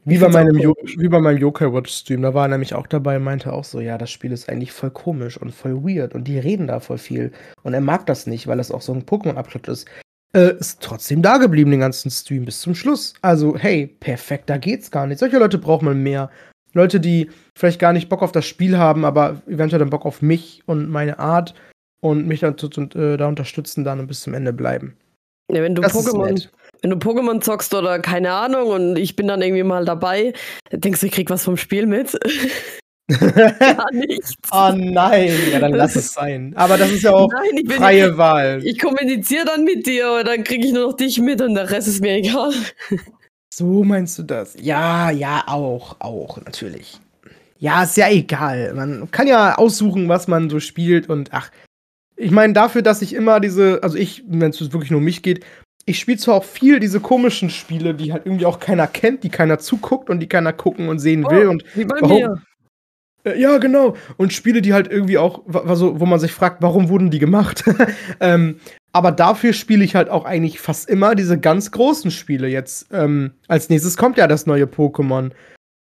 [0.05, 3.19] Wie bei, meinem wie bei meinem Yokai Watch Stream, da war er nämlich auch dabei
[3.19, 6.25] und meinte auch so, ja, das Spiel ist eigentlich voll komisch und voll weird und
[6.25, 7.31] die reden da voll viel.
[7.63, 9.87] Und er mag das nicht, weil das auch so ein Pokémon-Abschnitt ist.
[10.33, 13.13] Äh, ist trotzdem da geblieben den ganzen Stream bis zum Schluss.
[13.21, 15.19] Also, hey, perfekt, da geht's gar nicht.
[15.19, 16.31] Solche Leute braucht man mehr.
[16.73, 20.23] Leute, die vielleicht gar nicht Bock auf das Spiel haben, aber eventuell dann Bock auf
[20.23, 21.55] mich und meine Art
[22.01, 24.97] und mich dann und, äh, da unterstützen dann und bis zum Ende bleiben.
[25.51, 26.49] Ja, wenn du Pokémon
[26.83, 30.33] wenn du Pokémon zockst oder keine Ahnung und ich bin dann irgendwie mal dabei,
[30.73, 32.19] denkst du, ich krieg was vom Spiel mit?
[33.59, 34.35] Gar nichts.
[34.53, 36.53] Oh nein, ja, dann lass es sein.
[36.57, 38.61] Aber das ist ja auch nein, freie nicht, Wahl.
[38.65, 41.71] Ich kommuniziere dann mit dir und dann kriege ich nur noch dich mit und der
[41.71, 42.53] Rest ist mir egal.
[43.55, 44.57] So meinst du das?
[44.61, 47.01] Ja, ja, auch, auch, natürlich.
[47.59, 48.75] Ja, ist ja egal.
[48.75, 51.51] Man kann ja aussuchen, was man so spielt und ach,
[52.17, 55.23] ich meine, dafür, dass ich immer diese, also ich, wenn es wirklich nur um mich
[55.23, 55.45] geht,
[55.89, 59.31] ich spiele zwar auch viel diese komischen Spiele, die halt irgendwie auch keiner kennt, die
[59.31, 61.49] keiner zuguckt und die keiner gucken und sehen will.
[61.49, 62.43] Oh, und wie bei warum, mir.
[63.25, 63.97] Äh, ja, genau.
[64.17, 67.65] Und Spiele, die halt irgendwie auch, also, wo man sich fragt, warum wurden die gemacht?
[68.21, 68.61] ähm,
[68.93, 72.89] aber dafür spiele ich halt auch eigentlich fast immer diese ganz großen Spiele jetzt.
[72.93, 75.31] Ähm, als nächstes kommt ja das neue Pokémon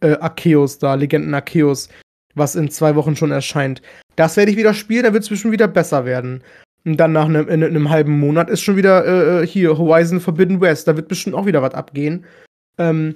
[0.01, 1.89] äh, Arceus da, Legenden Arceus,
[2.35, 3.81] was in zwei Wochen schon erscheint.
[4.17, 6.43] Das werde ich wieder spielen, da wird es bestimmt wieder besser werden.
[6.85, 10.21] Und dann nach einem, in, einem halben Monat ist schon wieder äh, äh, hier Horizon
[10.21, 10.87] Forbidden West.
[10.87, 12.27] Da wird bestimmt auch wieder was abgehen.
[12.77, 13.15] Ähm,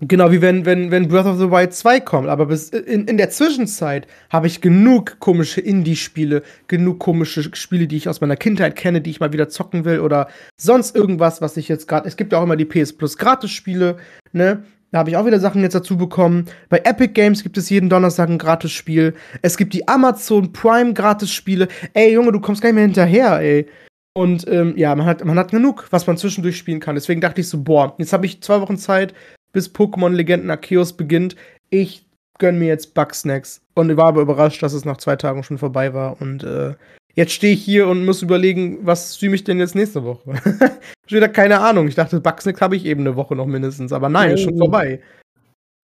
[0.00, 2.28] genau wie wenn, wenn, wenn Breath of the Wild 2 kommt.
[2.28, 7.96] Aber bis in, in der Zwischenzeit habe ich genug komische Indie-Spiele, genug komische Spiele, die
[7.96, 10.28] ich aus meiner Kindheit kenne, die ich mal wieder zocken will oder
[10.60, 12.06] sonst irgendwas, was ich jetzt gerade.
[12.06, 13.96] Es gibt ja auch immer die PS Plus Gratis-Spiele,
[14.32, 14.62] ne?
[14.90, 16.46] Da habe ich auch wieder Sachen jetzt dazu bekommen.
[16.70, 19.14] Bei Epic Games gibt es jeden Donnerstag ein Gratis-Spiel.
[19.42, 21.68] Es gibt die Amazon Prime Gratis-Spiele.
[21.92, 23.66] Ey, Junge, du kommst gar nicht mehr hinterher, ey.
[24.14, 26.94] Und ähm, ja, man hat, man hat genug, was man zwischendurch spielen kann.
[26.94, 29.12] Deswegen dachte ich so, boah, jetzt habe ich zwei Wochen Zeit,
[29.52, 31.36] bis Pokémon Legenden Arceus beginnt.
[31.70, 32.06] Ich
[32.38, 33.60] gönn mir jetzt Bugsnacks.
[33.74, 36.20] Und ich war aber überrascht, dass es nach zwei Tagen schon vorbei war.
[36.20, 36.74] Und äh,
[37.14, 40.34] jetzt stehe ich hier und muss überlegen, was streame ich denn jetzt nächste Woche?
[41.06, 41.88] Schon wieder keine Ahnung.
[41.88, 43.92] Ich dachte, Bugsnack habe ich eben eine Woche noch mindestens.
[43.92, 45.00] Aber nein, ist schon vorbei.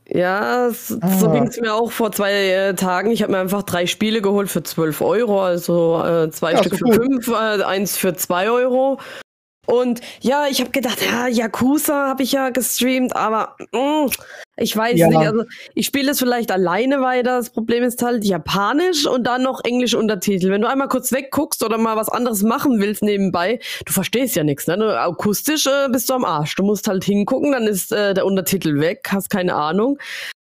[0.09, 1.09] Ja, so, ah.
[1.19, 3.11] so ging es mir auch vor zwei äh, Tagen.
[3.11, 6.77] Ich habe mir einfach drei Spiele geholt für 12 Euro, also äh, zwei ja, Stück
[6.77, 8.99] für 5, äh, eins für 2 Euro.
[9.67, 14.09] Und ja, ich habe gedacht, ja, Yakuza habe ich ja gestreamt, aber mm,
[14.57, 15.09] ich weiß ja.
[15.09, 15.19] nicht.
[15.19, 17.39] Also ich spiele es vielleicht alleine weiter.
[17.39, 20.51] Das Problem ist halt Japanisch und dann noch Englisch Untertitel.
[20.51, 24.45] Wenn du einmal kurz wegguckst oder mal was anderes machen willst nebenbei, du verstehst ja
[24.45, 24.67] nichts.
[24.67, 24.77] Ne?
[24.77, 26.55] Du, akustisch äh, bist du am Arsch.
[26.55, 29.99] Du musst halt hingucken, dann ist äh, der Untertitel weg, hast keine Ahnung.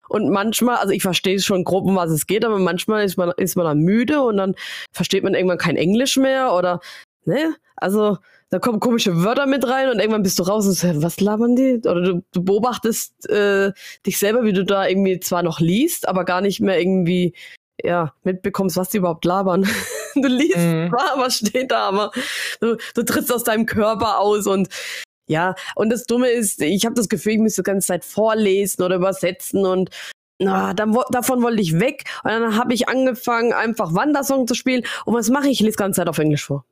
[0.09, 3.31] Und manchmal, also ich verstehe schon grob, um was es geht, aber manchmal ist man,
[3.37, 4.57] ist man dann müde und dann
[4.93, 6.81] versteht man irgendwann kein Englisch mehr oder,
[7.27, 7.55] ne?
[7.77, 8.19] Also,
[8.51, 11.55] da kommen komische Wörter mit rein und irgendwann bist du raus und sagst, was labern
[11.55, 11.81] die?
[11.87, 13.73] Oder du, du beobachtest äh,
[14.05, 17.33] dich selber, wie du da irgendwie zwar noch liest, aber gar nicht mehr irgendwie
[17.83, 19.69] ja, mitbekommst, was die überhaupt labern.
[20.17, 20.91] du liest mhm.
[20.91, 22.11] zwar, was steht da, aber
[22.61, 24.69] du, du trittst aus deinem Körper aus und
[25.29, 28.83] ja, und das Dumme ist, ich habe das Gefühl, ich müsste die ganze Zeit vorlesen
[28.83, 29.91] oder übersetzen und
[30.41, 34.83] na, dann, davon wollte ich weg und dann habe ich angefangen, einfach Wandersong zu spielen
[35.05, 35.53] und was mache ich?
[35.53, 36.65] Ich lese die ganze Zeit auf Englisch vor.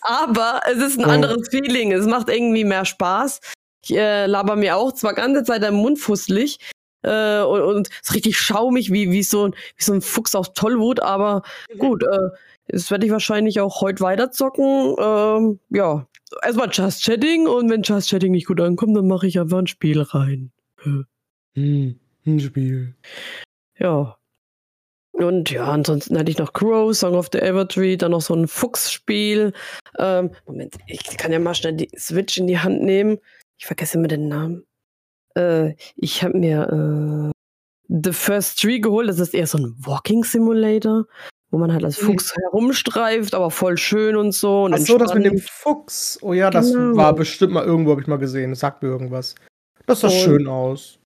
[0.00, 1.92] Aber es ist ein anderes Feeling.
[1.92, 3.40] Es macht irgendwie mehr Spaß.
[3.84, 6.58] Ich äh, laber mir auch zwar ganze Zeit im Mund fusselig
[7.04, 10.54] äh, und, und es ist richtig schaumig, wie, wie, so, wie so ein Fuchs aus
[10.54, 11.42] Tollwut, aber
[11.78, 12.30] gut, äh,
[12.68, 14.96] das werde ich wahrscheinlich auch heute weiterzocken.
[14.98, 16.06] Ähm, ja,
[16.42, 19.66] erstmal Just Chatting und wenn Just Chatting nicht gut ankommt, dann mache ich einfach ein
[19.66, 20.50] Spiel rein.
[21.54, 22.94] Hm, ein Spiel.
[23.78, 24.16] Ja,
[25.14, 28.48] und ja, ansonsten hatte ich noch Crow, Song of the Evertree, dann noch so ein
[28.48, 29.52] Fuchsspiel.
[29.98, 33.18] Ähm, Moment, ich kann ja mal schnell die Switch in die Hand nehmen.
[33.56, 34.66] Ich vergesse immer den Namen.
[35.36, 39.08] Äh, ich habe mir äh, The First Tree geholt.
[39.08, 41.04] Das ist eher so ein Walking Simulator,
[41.52, 42.06] wo man halt als mhm.
[42.06, 42.40] Fuchs mhm.
[42.42, 44.64] herumstreift, aber voll schön und so.
[44.64, 46.18] Und Ach so, das mit dem Fuchs.
[46.22, 46.96] Oh ja, das genau.
[46.96, 48.50] war bestimmt mal irgendwo, habe ich mal gesehen.
[48.50, 49.36] Das sagt mir irgendwas.
[49.86, 50.98] Das sah und schön aus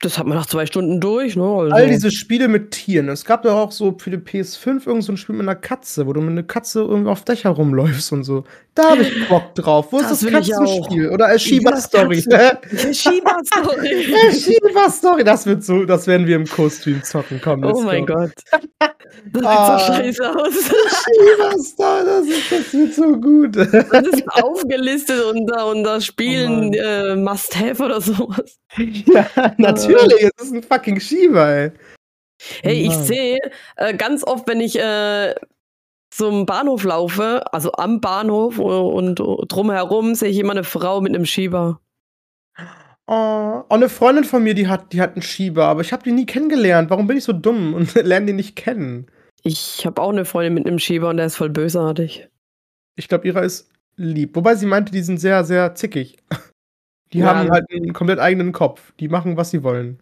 [0.00, 1.44] das hat man nach zwei Stunden durch, ne?
[1.44, 1.74] Also.
[1.74, 3.10] All diese Spiele mit Tieren.
[3.10, 6.06] Es gab doch auch so für die PS5 irgend so ein Spiel mit einer Katze,
[6.06, 8.44] wo du mit einer Katze irgendwie auf Dächer rumläufst und so.
[8.74, 9.88] Da habe ich Bock drauf.
[9.90, 11.10] Wo das ist das Katzenspiel?
[11.10, 12.22] Oder Shiba Story.
[12.22, 14.06] Shiba Story.
[14.32, 15.22] Shiba Story.
[15.22, 17.38] Das wird so, das werden wir im Co-Stream zocken.
[17.42, 18.14] Komm, oh mein go.
[18.14, 18.32] Gott.
[19.32, 20.54] Das sieht ah, so scheiße aus.
[20.54, 23.56] Shiba Story, das, ist, das wird so gut.
[23.56, 28.60] Das ist aufgelistet unter, unter Spielen oh äh, Must-Have oder sowas.
[28.78, 29.26] Ja,
[29.58, 29.89] natürlich.
[29.94, 31.72] Es ist ein fucking Shiba, ey.
[32.62, 33.38] Hey, ich sehe
[33.76, 35.34] äh, ganz oft, wenn ich äh,
[36.10, 41.14] zum Bahnhof laufe, also am Bahnhof und, und drumherum sehe ich immer eine Frau mit
[41.14, 41.80] einem Schieber.
[43.06, 46.02] Oh, auch eine Freundin von mir, die hat, die hat einen Schieber, aber ich habe
[46.02, 46.90] die nie kennengelernt.
[46.90, 49.06] Warum bin ich so dumm und lerne die nicht kennen?
[49.42, 52.28] Ich habe auch eine Freundin mit einem Schieber und der ist voll bösartig.
[52.96, 54.36] Ich glaube, ihrer ist lieb.
[54.36, 56.18] Wobei sie meinte, die sind sehr, sehr zickig.
[57.12, 57.34] Die Ja.
[57.34, 58.92] haben halt einen komplett eigenen Kopf.
[59.00, 59.98] Die machen, was sie wollen.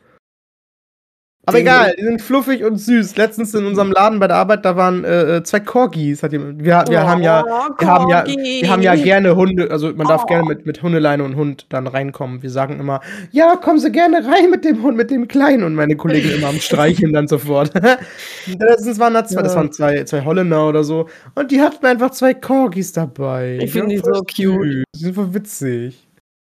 [1.47, 3.17] Aber egal, die sind fluffig und süß.
[3.17, 6.23] Letztens in unserem Laden bei der Arbeit, da waren äh, äh, zwei Corgis.
[6.23, 8.59] Hat jemand, wir wir haben ja, Oh, wir haben ja, Corgi.
[8.61, 10.27] wir haben ja gerne Hunde, also man darf Oh.
[10.27, 12.43] gerne mit, mit Hundeleine und Hund dann reinkommen.
[12.43, 15.63] Wir sagen immer, ja, kommen Sie gerne rein mit dem Hund, mit dem Kleinen.
[15.65, 17.73] Und meine Kollegen immer am Streicheln dann sofort.
[18.47, 19.61] Letztens waren da zwei, das Ja.
[19.61, 21.09] waren zwei, zwei Holländer oder so.
[21.35, 23.59] Und die hatten einfach zwei Corgis dabei.
[23.63, 24.85] Ich find waren die so cute.
[24.95, 26.08] Die sind voll witzig.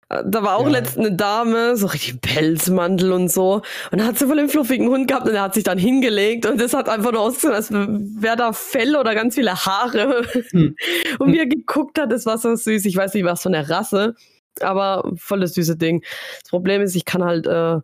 [0.09, 0.69] Da war auch Ja.
[0.69, 3.61] letztens eine Dame, so richtig Pelzmantel und so.
[3.91, 6.45] Und da hat sie voll den fluffigen Hund gehabt und der hat sich dann hingelegt
[6.45, 10.23] und das hat einfach nur ausgesehen, als wäre da Fell oder ganz viele Haare.
[10.51, 10.75] Hm.
[11.19, 12.85] Und wie er geguckt hat, das war so süß.
[12.85, 14.15] Ich weiß nicht, was von der Rasse,
[14.61, 16.03] aber voll das süße Ding.
[16.41, 17.79] Das Problem ist, ich kann halt äh,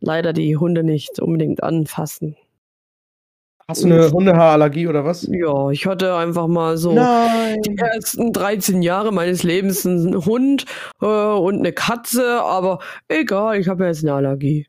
[0.00, 2.36] leider die Hunde nicht unbedingt anfassen.
[3.72, 5.26] Hast du eine Hundehaarallergie oder was?
[5.30, 7.58] Ja, ich hatte einfach mal so Nein.
[7.62, 10.66] die ersten 13 Jahre meines Lebens einen Hund
[11.00, 14.66] äh, und eine Katze, aber egal, ich habe jetzt eine Allergie.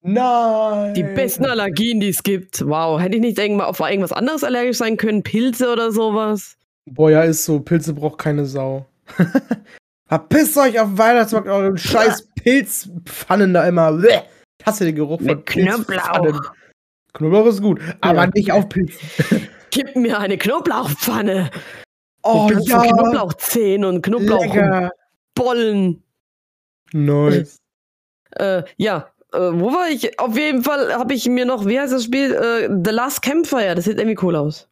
[0.00, 0.94] Nein.
[0.94, 2.66] Die besten Allergien, die es gibt.
[2.66, 5.22] Wow, hätte ich nicht irgendwann auf irgendwas anderes allergisch sein können?
[5.22, 6.56] Pilze oder sowas?
[6.86, 7.60] Boah, ja, ist so.
[7.60, 8.86] Pilze braucht keine Sau.
[10.08, 14.02] Verpisst euch auf dem Weihnachtsmarkt euren scheiß Pilzpfannen da immer.
[14.02, 15.44] Ich hasse den Geruch von.
[15.44, 16.54] Knoblauch.
[17.12, 18.30] Knoblauch ist gut, aber Ja.
[18.34, 19.48] nicht auf Pilzen.
[19.70, 21.50] Gib mir eine Knoblauchpfanne.
[22.22, 24.02] Oh mit ja, Knoblauchzehen und.
[24.02, 26.02] Knoblauchbollen.
[26.92, 27.58] Nice.
[28.36, 30.18] Äh, ja, äh, wo war ich?
[30.18, 32.32] Auf jeden Fall habe ich mir noch, wie heißt das Spiel?
[32.34, 33.74] Äh, The Last Campfire.
[33.74, 34.68] Das sieht irgendwie cool aus.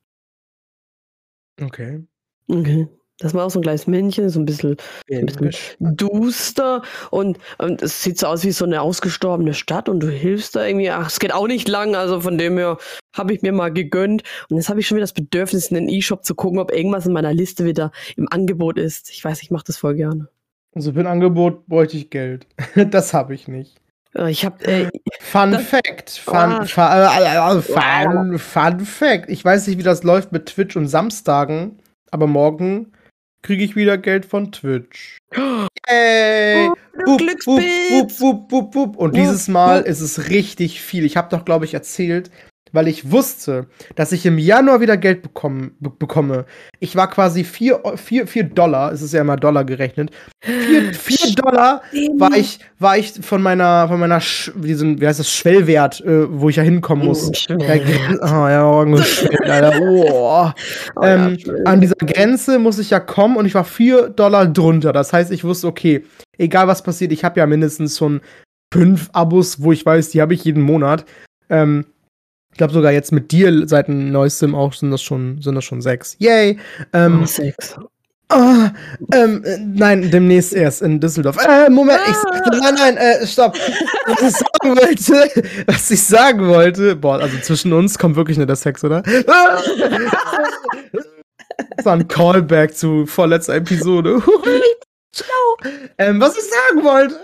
[1.61, 2.05] Okay.
[2.49, 2.87] Okay.
[3.21, 4.77] Das war auch so ein kleines Männchen, so ein bisschen
[5.11, 10.01] ein bisschen duster und, und es sieht so aus wie so eine ausgestorbene Stadt und
[10.01, 10.91] du hilfst da irgendwie.
[10.91, 12.79] Ach, es geht auch nicht lang, also von dem her
[13.17, 14.23] habe ich mir mal gegönnt.
[14.49, 17.07] Und jetzt habe ich schon wieder das Bedürfnis, in den E-Shop zu gucken, ob irgendwas
[17.07, 19.11] in meiner Liste wieder im Angebot ist.
[19.11, 20.29] Ich weiß, ich mache das voll gerne.
[20.75, 22.47] Also für ein Angebot bräuchte ich Geld.
[22.91, 23.75] das habe ich nicht.
[24.15, 24.89] Äh, Ich habe, äh,
[25.21, 26.11] Fun Fact.
[26.11, 26.65] Fun, Ah.
[26.67, 29.29] fa- äh, äh, fun, fun Fact.
[29.29, 31.79] Ich weiß nicht, wie das läuft mit Twitch und Samstagen,
[32.13, 32.93] aber morgen
[33.43, 35.19] kriege ich wieder Geld von Twitch.
[35.89, 36.69] Yay!
[36.69, 36.75] Oh,
[37.07, 37.91] Wupp, Glückspilz.
[37.91, 38.97] wupp, wupp, wupp, wupp, wupp.
[38.97, 41.05] Und dieses Mal ist es richtig viel.
[41.05, 42.31] Ich habe doch, glaube ich, erzählt,
[42.73, 46.45] weil ich wusste, dass ich im Januar wieder Geld bekommen, be bekomme.
[46.81, 50.11] Ich war quasi 4 vier, vier Dollar, es ist ja immer Dollar gerechnet,
[50.43, 51.83] 4 vier Dollar
[52.19, 56.01] war ich, war ich von meiner, von meiner, Sch wie, ein- wie heißt das, Schwellwert,
[56.03, 57.31] äh, wo ich ja hinkommen muss.
[57.49, 59.81] Der Gren- oh, ja, angeschwellt, Alter.
[59.89, 60.51] Oh.
[60.97, 61.67] Oh ja, ähm, schön.
[61.67, 64.93] an dieser Grenze muss ich ja kommen und ich war 4 Dollar drunter.
[64.93, 66.05] Das heißt, ich wusste, okay,
[66.37, 68.21] egal was passiert, ich habe ja mindestens schon
[68.73, 71.05] fünf Abos, wo ich weiß, die habe ich jeden Monat.
[71.51, 71.87] Ähm,
[72.59, 75.65] ich glaube sogar jetzt mit dir seit dem neuestem auch sind das schon, sind das
[75.65, 76.17] schon sechs.
[76.19, 76.59] Yay!
[76.93, 77.77] Ähm, Oh, Sex.
[78.31, 78.73] Ah,
[79.15, 81.37] ähm, äh, nein, demnächst erst in Düsseldorf.
[81.47, 82.51] Äh, Moment, ich, Ah.
[82.61, 83.57] nein, nein, äh, stopp.
[84.07, 88.49] Was ich sagen wollte, was ich sagen wollte, boah, also zwischen uns kommt wirklich nicht
[88.49, 89.05] der Sex, oder?
[89.29, 89.63] Ah.
[91.77, 94.21] Das war ein Callback zu vorletzter Episode.
[95.15, 95.27] Schlau.
[95.99, 97.17] Ähm, was ich sagen wollte.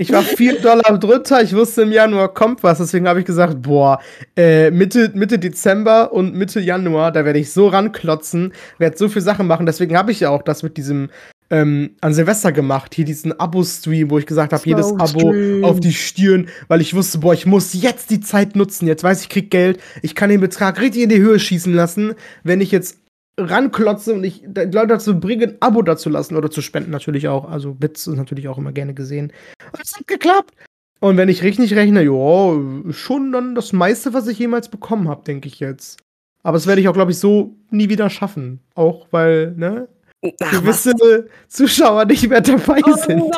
[0.00, 3.60] Ich war 4 Dollar drunter, ich wusste im Januar kommt was, deswegen habe ich gesagt,
[3.60, 4.00] boah,
[4.34, 9.20] äh, Mitte, Mitte Dezember und Mitte Januar, da werde ich so ranklotzen, werde so viel
[9.20, 11.10] Sachen machen, deswegen habe ich ja auch das mit diesem
[11.50, 15.34] ähm, an Silvester gemacht, hier diesen Abo-Stream, wo ich gesagt habe, jedes Abo
[15.66, 19.20] auf die Stirn, weil ich wusste, boah, ich muss jetzt die Zeit nutzen, jetzt weiß
[19.20, 22.70] ich, krieg Geld, ich kann den Betrag richtig in die Höhe schießen lassen, wenn ich
[22.70, 22.99] jetzt
[23.38, 27.28] ranklotze und ich die Leute dazu bringe, ein Abo dazu lassen oder zu spenden natürlich
[27.28, 27.48] auch.
[27.48, 29.32] Also Bits ist natürlich auch immer gerne gesehen.
[29.72, 30.54] Und es hat geklappt.
[31.00, 35.24] Und wenn ich richtig rechne, ja, schon dann das meiste, was ich jemals bekommen habe,
[35.24, 35.98] denke ich jetzt.
[36.42, 38.60] Aber das werde ich auch, glaube ich, so nie wieder schaffen.
[38.74, 39.88] Auch weil, ne,
[40.22, 40.50] Ach, was?
[40.50, 43.22] gewisse Zuschauer nicht mehr dabei sind.
[43.22, 43.30] Oh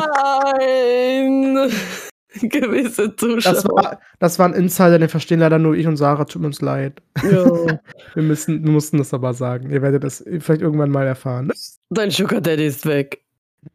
[0.59, 1.70] nein!
[2.40, 3.53] Gewisse Zuschauer.
[3.53, 6.25] Das war, das war ein Insider, den verstehen leider nur ich und Sarah.
[6.25, 7.03] Tut uns leid.
[7.23, 9.71] Wir, müssen, wir mussten das aber sagen.
[9.71, 11.51] Ihr werdet das vielleicht irgendwann mal erfahren.
[11.90, 13.23] Dein Sugar Daddy ist weg.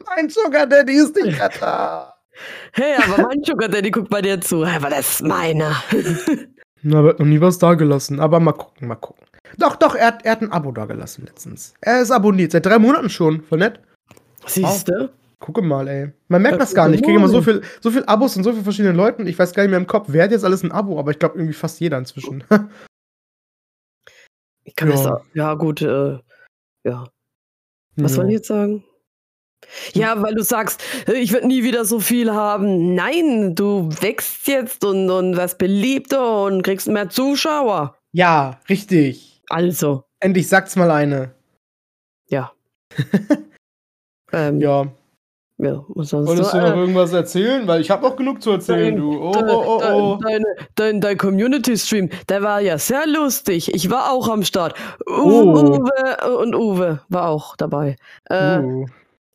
[0.06, 2.14] Mein Sugar Daddy ist nicht mehr da.
[2.74, 4.62] Hey, aber mein Sugar Daddy guckt bei dir zu.
[4.62, 5.82] Weil das ist meiner.
[6.84, 8.20] Na, wird noch nie was da gelassen.
[8.20, 9.26] Aber mal gucken, mal gucken.
[9.58, 11.74] Doch, doch, er hat, er hat ein Abo da gelassen letztens.
[11.82, 13.42] Er ist abonniert, seit drei Monaten schon.
[13.42, 13.80] Voll nett.
[14.46, 15.10] Siehst du?
[15.40, 16.12] Gucke mal, ey.
[16.30, 17.00] Man merkt das gar nicht.
[17.00, 19.28] Ich kriege immer so viel, so viel Abos von so vielen verschiedenen Leuten.
[19.28, 21.20] Ich weiß gar nicht mehr im Kopf, wer hat jetzt alles ein Abo, aber ich
[21.20, 22.44] glaube irgendwie fast jeder inzwischen.
[24.64, 24.96] Ich kann Ja.
[24.98, 25.26] das auch.
[25.34, 25.82] Ja, gut.
[25.82, 26.20] Äh,
[26.84, 27.06] ja.
[27.96, 28.16] Was Ja.
[28.18, 28.84] soll ich jetzt sagen?
[29.94, 32.94] Ja, weil du sagst, ich werde nie wieder so viel haben.
[32.94, 37.98] Nein, du wächst jetzt und, und wirst beliebter und kriegst mehr Zuschauer.
[38.12, 39.42] Ja, richtig.
[39.50, 40.04] Also.
[40.20, 41.34] Endlich sagt's mal eine.
[42.30, 42.52] Ja.
[44.34, 44.92] ähm, ja.
[45.60, 46.76] Ja, was sonst Wolltest du noch?
[46.76, 47.68] irgendwas erzählen?
[47.68, 49.20] Weil ich habe noch genug zu erzählen, Dein- du.
[49.20, 50.20] Oh, dein- oh, oh, oh.
[50.22, 50.44] Dein,
[50.76, 53.74] dein, dein Community-Stream, der war ja sehr lustig.
[53.74, 54.76] Ich war auch am Start.
[55.08, 55.80] Uwe, Oh.
[55.80, 57.96] Uwe und Uwe war auch dabei.
[58.30, 58.86] Äh, Uh.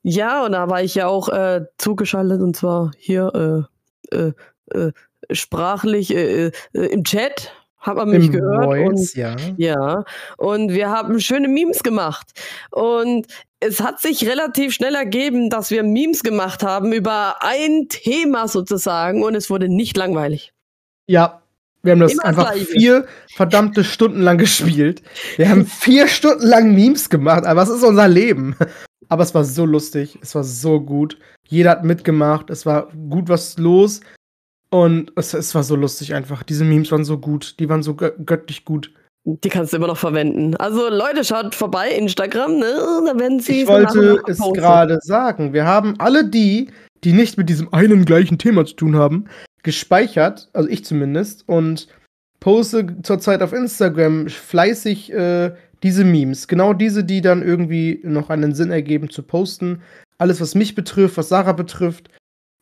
[0.05, 3.67] Ja, und da war ich ja auch äh, zugeschaltet und zwar hier
[4.13, 4.33] äh, äh,
[4.77, 4.93] äh,
[5.31, 7.53] sprachlich äh, im Chat.
[7.79, 8.65] Hat man mich Im gehört.
[8.65, 9.33] Voice, ja.
[9.33, 10.05] Und, ja,
[10.39, 12.29] und wir haben schöne Memes gemacht.
[12.71, 13.27] Und
[13.63, 19.23] es hat sich relativ schnell ergeben, dass wir Memes gemacht haben über ein Thema sozusagen
[19.23, 20.53] und es wurde nicht langweilig.
[21.07, 21.39] Ja.
[21.85, 22.67] Wir haben das Immer einfach Gleiche.
[22.67, 25.03] vier verdammte Stunden lang gespielt.
[25.37, 28.55] Wir haben vier Stunden lang Memes gemacht, aber es ist unser Leben.
[29.09, 31.19] Aber es war so lustig, es war so gut.
[31.49, 34.01] Jeder hat mitgemacht, es war gut was los.
[34.71, 36.45] Und es, es war so lustig einfach.
[36.45, 38.95] Diese Memes waren so gut, die waren so gö göttlich gut.
[39.25, 40.57] Die kannst du immer noch verwenden.
[40.57, 42.75] Also Leute, schaut vorbei, Instagram, ne?
[43.07, 45.53] Da werden sie Ich wollte es gerade sagen.
[45.53, 46.71] Wir haben alle die,
[47.05, 49.27] die nicht mit diesem einen gleichen Thema zu tun haben,
[49.63, 51.87] gespeichert, also ich zumindest, und
[52.41, 55.53] poste zurzeit auf Instagram fleißig äh,
[55.85, 56.49] diese Memes.
[56.49, 59.83] Genau diese, die dann irgendwie noch einen Sinn ergeben zu posten.
[60.19, 62.09] Alles, was mich betrifft, was Sarah betrifft.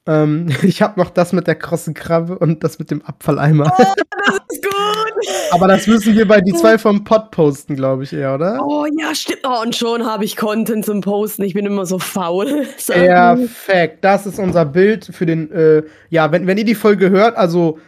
[0.06, 3.72] Ähm, ich habe noch das mit der krossen Krabbe und das mit dem Abfalleimer.
[4.26, 5.52] Das ist gut.
[5.52, 8.60] Aber das müssen wir bei die zwei vom Pod posten, glaube ich eher, oder?
[8.64, 9.40] Oh ja, stimmt.
[9.44, 11.42] Oh, und schon habe ich Content zum Posten.
[11.42, 12.66] Ich bin immer so faul.
[12.78, 12.92] So.
[12.92, 14.04] Perfekt.
[14.04, 17.78] Das ist unser Bild für den, äh, ja, wenn, wenn ihr die Folge hört, also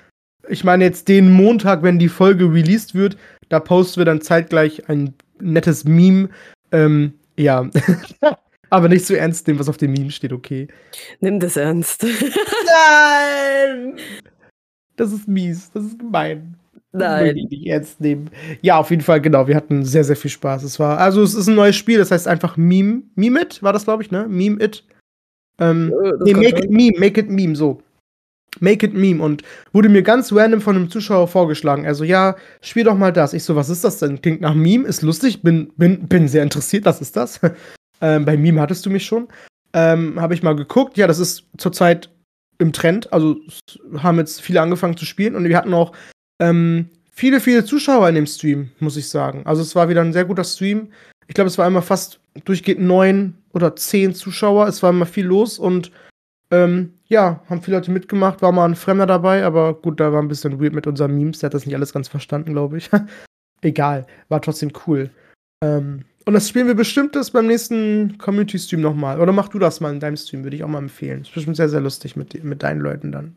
[0.48, 3.16] ich meine jetzt den Montag, wenn die Folge released wird,
[3.48, 6.30] da posten wir dann zeitgleich ein nettes Meme.
[6.72, 7.68] Ähm, ja.
[8.72, 10.66] Aber nicht so ernst nehmen, was auf dem Meme steht, okay.
[11.20, 12.02] Nimm das ernst.
[12.66, 13.98] Nein!
[14.96, 16.56] Das ist mies, das ist gemein.
[16.90, 17.36] Nein.
[17.36, 18.30] ich nicht ernst nehmen.
[18.62, 19.46] Ja, auf jeden Fall, genau.
[19.46, 20.62] Wir hatten sehr, sehr viel Spaß.
[20.62, 23.02] Es war, also es ist ein neues Spiel, das heißt einfach Meme.
[23.14, 24.26] Meme It war das, glaube ich, ne?
[24.26, 24.84] Meme It.
[25.58, 26.64] Ähm, Äh, das nee, Make.
[26.64, 27.82] It Meme, Make It Meme, so.
[28.60, 29.42] Make It Meme und
[29.74, 31.84] wurde mir ganz random von einem Zuschauer vorgeschlagen.
[31.84, 33.34] Also, ja, spiel doch mal das.
[33.34, 34.22] Ich so, was ist das denn?
[34.22, 37.38] Klingt nach Meme, ist lustig, bin, bin, bin sehr interessiert, was ist das?
[38.02, 39.28] Ähm, bei Meme hattest du mich schon.
[39.72, 40.98] Ähm, Habe ich mal geguckt.
[40.98, 42.10] Ja, das ist zurzeit
[42.58, 43.12] im Trend.
[43.12, 43.36] Also,
[43.98, 45.92] haben jetzt viele angefangen zu spielen und wir hatten auch
[46.40, 49.42] ähm, viele, viele Zuschauer in dem Stream, muss ich sagen.
[49.46, 50.88] Also, es war wieder ein sehr guter Stream.
[51.28, 54.66] Ich glaube, es war immer fast durchgehend neun oder zehn Zuschauer.
[54.66, 55.92] Es war immer viel los und
[56.50, 58.42] ähm, ja, haben viele Leute mitgemacht.
[58.42, 61.38] War mal ein Fremder dabei, aber gut, da war ein bisschen weird mit unseren Memes.
[61.38, 62.90] Der hat das nicht alles ganz verstanden, glaube ich.
[63.62, 65.10] Egal, war trotzdem cool.
[65.62, 69.20] Ähm, und das spielen wir bestimmt das beim nächsten Community-Stream nochmal.
[69.20, 71.22] Oder mach du das mal in deinem Stream, würde ich auch mal empfehlen.
[71.22, 73.36] Ist bestimmt sehr, sehr lustig mit, mit deinen Leuten dann.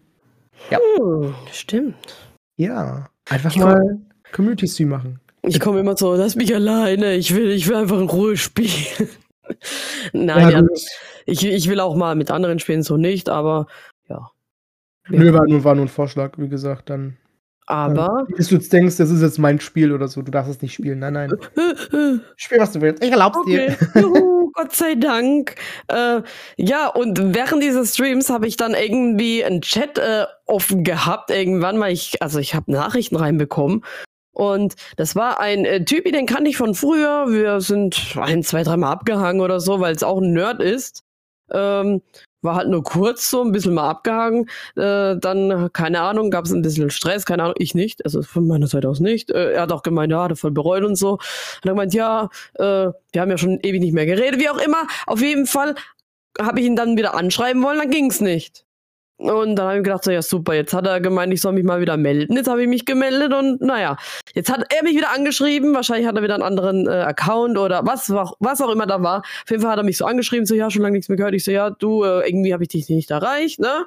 [0.70, 2.30] Hm, stimmt.
[2.58, 4.00] Ja, einfach Ich mal
[4.32, 5.20] Community-Stream machen.
[5.44, 7.16] Ich komme immer so, lass mich alleine.
[7.16, 8.70] Ich will, ich will einfach in Ruhe spielen.
[10.14, 10.68] Nein, Ja, ja,
[11.26, 13.68] ich, ich will auch mal mit anderen spielen, so nicht, aber
[14.08, 14.32] ja.
[15.10, 15.20] Ja.
[15.20, 17.18] Nö, war nur, war nur ein Vorschlag, wie gesagt, dann.
[17.68, 18.28] Aber.
[18.36, 20.74] Bis du jetzt denkst, das ist jetzt mein Spiel oder so, du darfst es nicht
[20.74, 21.00] spielen.
[21.00, 21.32] Nein, nein.
[22.36, 23.04] Spiel, was du willst.
[23.04, 23.76] Ich erlaub's Okay.
[23.94, 24.02] dir.
[24.02, 25.56] Juhu, Gott sei Dank.
[25.88, 26.22] Äh,
[26.58, 31.80] ja, und während dieses Streams habe ich dann irgendwie einen Chat äh, offen gehabt, irgendwann,
[31.80, 33.84] weil ich, also ich habe Nachrichten reinbekommen.
[34.32, 37.28] Und das war ein äh, Typi, den kannte ich von früher.
[37.30, 41.04] Wir sind ein, zwei, dreimal abgehangen oder so, weil es auch ein Nerd ist.
[41.52, 42.02] Ähm,
[42.46, 44.50] war halt nur kurz so, ein bisschen mal abgehangen.
[44.76, 48.48] Äh, dann, keine Ahnung, gab es ein bisschen Stress, keine Ahnung, ich nicht, also von
[48.48, 49.32] meiner Seite aus nicht.
[49.32, 51.20] Äh, er hat auch gemeint, ja, hat voll bereut und so.
[51.20, 54.58] Hat er gemeint, ja, äh, wir haben ja schon ewig nicht mehr geredet, wie auch
[54.58, 54.88] immer.
[55.08, 55.76] Auf jeden Fall
[56.40, 58.65] habe ich ihn dann wieder anschreiben wollen, dann ging's nicht.
[59.18, 61.64] Und dann habe ich gedacht, so, ja super, jetzt hat er gemeint, ich soll mich
[61.64, 62.36] mal wieder melden.
[62.36, 63.96] Jetzt habe ich mich gemeldet und naja,
[64.34, 65.74] jetzt hat er mich wieder angeschrieben.
[65.74, 69.02] Wahrscheinlich hat er wieder einen anderen äh, Account oder was, auch- was auch immer da
[69.02, 69.20] war.
[69.20, 71.34] Auf jeden Fall hat er mich so angeschrieben, so ja, schon lange nichts mehr gehört.
[71.34, 73.86] Ich so, ja, du, äh, irgendwie habe ich dich nicht erreicht, ne?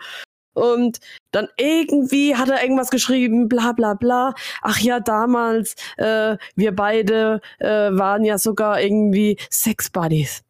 [0.54, 0.98] Und
[1.30, 4.34] dann irgendwie hat er irgendwas geschrieben, bla bla bla.
[4.62, 10.42] Ach ja, damals, äh, wir beide äh, waren ja sogar irgendwie Sex Buddies.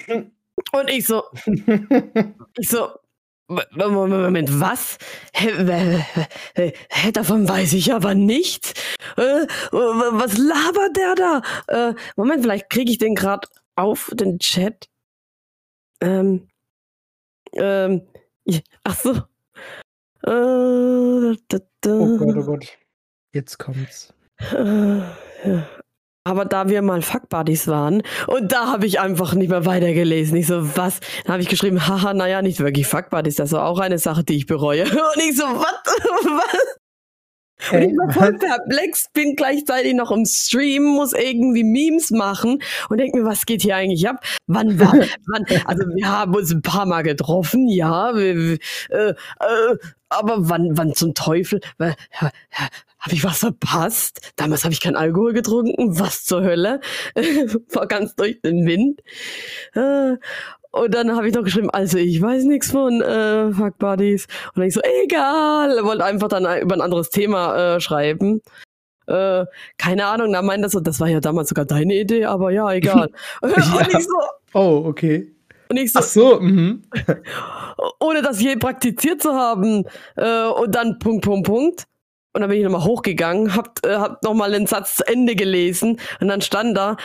[0.72, 1.22] Und ich so,
[2.58, 2.94] ich so, "M- M-
[3.48, 4.96] Moment, was?
[7.12, 8.72] Davon weiß ich aber nichts.
[9.16, 11.42] Äh, was labert der da?
[11.68, 14.88] Äh, Moment, vielleicht kriege ich den gerade auf den Chat.
[16.00, 16.48] Ähm,
[17.52, 18.02] ähm,
[18.84, 19.10] ach so.
[20.26, 22.66] Äh, da, da, Oh Gott, oh Gott.
[23.32, 24.14] Jetzt kommt's.
[24.52, 24.98] äh,
[25.44, 25.68] ja.
[26.26, 30.38] Aber da wir mal Fuck-Buddies waren und da habe ich einfach nicht mehr weitergelesen.
[30.38, 31.00] Ich so, was?
[31.24, 34.36] Dann habe ich geschrieben, haha, naja, nicht wirklich Fuck-Buddies, das war auch eine Sache, die
[34.36, 34.84] ich bereue.
[34.84, 36.78] Und ich so, was?
[37.72, 42.60] Und ich war voll perplex, bin gleichzeitig noch im Stream, muss irgendwie Memes machen
[42.90, 44.16] und denke mir, was geht hier eigentlich ab?
[44.46, 44.92] Wann war,
[45.26, 48.58] wann, also wir haben uns ein paar Mal getroffen, ja, wir,
[48.90, 49.14] äh, äh,
[50.08, 51.60] aber wann, wann zum Teufel?
[51.78, 51.92] Äh,
[53.04, 54.32] habe ich was verpasst?
[54.36, 55.98] Damals habe ich keinen Alkohol getrunken.
[55.98, 56.80] Was zur Hölle?
[57.72, 59.02] war ganz durch den Wind.
[59.74, 60.16] Äh,
[60.70, 64.26] und dann habe ich noch geschrieben, also ich weiß nichts von äh, Fuck Buddies.
[64.54, 68.40] Und dann ich so, egal, wollte einfach dann über ein anderes Thema äh, schreiben.
[69.06, 69.44] Äh,
[69.76, 72.72] keine Ahnung, da meint das so, das war ja damals sogar deine Idee, aber ja,
[72.72, 73.10] egal.
[73.42, 73.48] ja.
[73.48, 74.18] Und ich so,
[74.54, 75.30] oh, okay.
[75.68, 76.82] Und ich so, Ach so, mhm.
[78.00, 79.84] ohne das je praktiziert zu haben.
[80.16, 81.84] Äh, und dann Punkt, Punkt, Punkt.
[82.34, 86.00] Und dann bin ich nochmal hochgegangen, hab, äh, hab nochmal den Satz zu Ende gelesen
[86.20, 86.96] und dann stand da,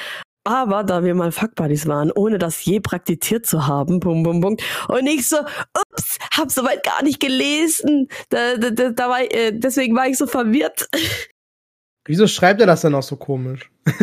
[0.44, 4.58] aber da wir mal Fuckbuddies waren, ohne das je praktiziert zu haben, bum, bum, bum.
[4.88, 8.08] Und ich so, ups, hab soweit gar nicht gelesen.
[8.30, 10.90] Da, da, da, da war, äh, deswegen war ich so verwirrt.
[12.06, 13.70] Wieso schreibt er das dann auch so komisch?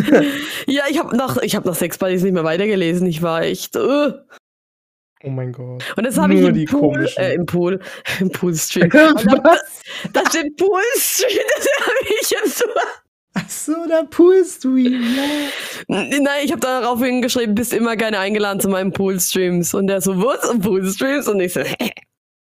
[0.68, 3.09] ja, ich habe nach, ich hab nach Sex Buddies nicht mehr weitergelesen.
[3.09, 3.74] Ich war echt.
[3.74, 4.12] Uh.
[5.25, 5.83] Oh mein Gott.
[5.97, 7.81] Und das habe ich im Pool, äh, im Pool,
[8.21, 8.93] im Poolstream.
[8.93, 9.83] Was?
[10.12, 12.64] Da, da steht Poolstream, das habe ich jetzt so.
[13.35, 15.03] Ach so, der Poolstream.
[15.89, 16.05] Ja.
[16.05, 19.75] Nein, ich habe daraufhin geschrieben, bist immer gerne eingeladen zu meinen Poolstreams.
[19.75, 20.59] Und der so, was?
[20.59, 21.29] Poolstreams?
[21.29, 21.61] Und ich so,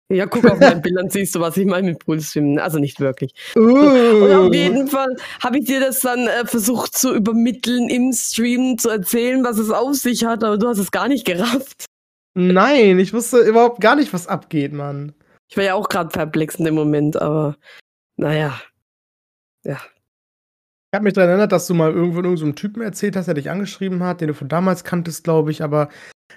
[0.08, 2.58] ja, guck auf mein Bild, dann siehst du, was ich meine mit Poolstream.
[2.58, 3.34] Also nicht wirklich.
[3.56, 3.60] Uh.
[3.60, 8.78] Und auf jeden Fall habe ich dir das dann äh, versucht zu übermitteln im Stream,
[8.78, 11.86] zu erzählen, was es auf sich hat, aber du hast es gar nicht gerafft.
[12.38, 15.14] Nein, ich wusste überhaupt gar nicht, was abgeht, Mann.
[15.48, 17.56] Ich war ja auch gerade perplex in dem Moment, aber
[18.16, 18.60] naja.
[19.64, 19.80] Ja.
[20.92, 23.34] Ich habe mich daran erinnert, dass du mal irgendwo irgendeinem so Typen erzählt hast, der
[23.34, 25.62] dich angeschrieben hat, den du von damals kanntest, glaube ich.
[25.62, 25.88] Aber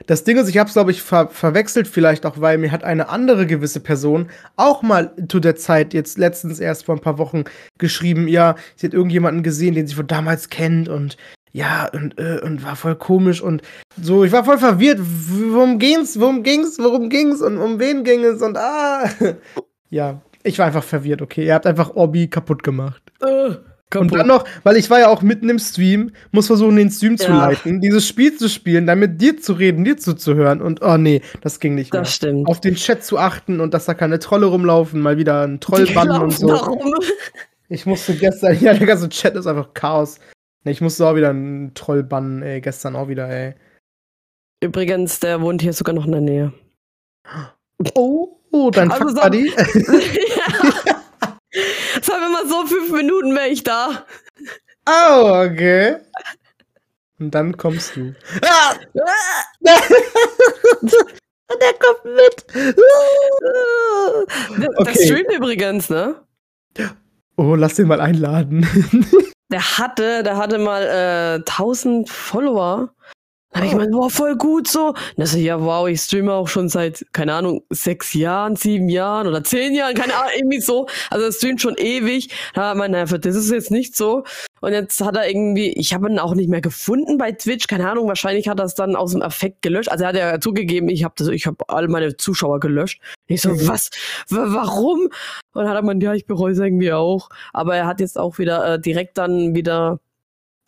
[0.08, 2.86] das Ding ist, ich habe es, glaube ich, ver verwechselt vielleicht auch, weil mir hat
[2.86, 7.18] eine andere gewisse Person auch mal zu der Zeit, jetzt letztens erst vor ein paar
[7.18, 7.44] Wochen,
[7.78, 11.18] geschrieben, ja, sie hat irgendjemanden gesehen, den sie von damals kennt und
[11.52, 13.62] ja, und, äh, und war voll komisch und
[14.02, 15.00] so, ich war voll verwirrt.
[15.02, 16.20] Worum ging's?
[16.20, 16.78] Worum ging's?
[16.80, 17.42] Worum ging's?
[17.42, 18.42] Und um wen ging es?
[18.42, 19.10] Und ah.
[19.90, 21.46] ja, ich war einfach verwirrt, okay.
[21.46, 23.02] Ihr habt einfach Orbi kaputt gemacht.
[23.22, 23.56] Uh,
[23.90, 24.12] kaputt.
[24.12, 27.14] Und dann noch, weil ich war ja auch mitten im Stream, muss versuchen, den Stream
[27.14, 27.26] ja.
[27.26, 30.62] zu leiten, dieses Spiel zu spielen, dann mit dir zu reden, dir zuzuhören.
[30.62, 32.04] Und oh nee, das ging nicht mehr.
[32.04, 32.48] Das stimmt.
[32.48, 36.12] Auf den Chat zu achten und dass da keine Trolle rumlaufen, mal wieder ein Trollbann
[36.22, 36.48] und so.
[36.48, 36.94] Warum?
[37.70, 40.20] Ich musste gestern, ja, der ganze Chat ist einfach Chaos.
[40.66, 42.62] Ich musste auch wieder einen Troll bannen, ey.
[42.62, 43.56] Gestern auch wieder, ey.
[44.62, 46.54] Übrigens, der wohnt hier sogar noch in der Nähe.
[47.96, 49.54] Oh, oh dein also Fuck Buddy.
[49.56, 51.00] ja.
[52.02, 54.06] Sag mir mal so, fünf Minuten wäre ich da.
[54.88, 55.98] Oh, okay.
[57.20, 58.14] Und dann kommst du.
[58.42, 58.76] Ah!
[61.52, 62.46] Und der kommt mit.
[64.58, 64.94] Okay.
[64.94, 66.16] Das streamt übrigens, ne?
[67.38, 68.68] Oh, lass den mal einladen.
[69.52, 72.90] Der hatte, der hatte mal äh, 1000 Follower.
[73.52, 74.90] Da hab ich gemeint, boah, voll gut so.
[74.90, 78.90] Und er so, ja, wow, ich streame auch schon seit, keine Ahnung, sechs Jahren, sieben
[78.90, 80.88] Jahren oder zehn Jahren, keine Ahnung, irgendwie so.
[81.10, 82.30] Also er streamt schon ewig.
[82.54, 84.24] Da meinte er, das ist jetzt nicht so.
[84.62, 87.90] Und jetzt hat er irgendwie, ich habe ihn auch nicht mehr gefunden bei Twitch, keine
[87.90, 89.90] Ahnung, wahrscheinlich hat er es dann aus dem Effekt gelöscht.
[89.90, 93.02] Also er hat ja zugegeben, ich habe das, ich habe all meine Zuschauer gelöscht.
[93.28, 93.68] Ich so, mhm.
[93.68, 93.90] was?
[94.30, 95.00] Warum?
[95.06, 95.12] Und
[95.54, 97.30] dann hat er gemeint, ja, ich bereue es irgendwie auch.
[97.54, 100.00] Aber er hat jetzt auch wieder äh, direkt dann wieder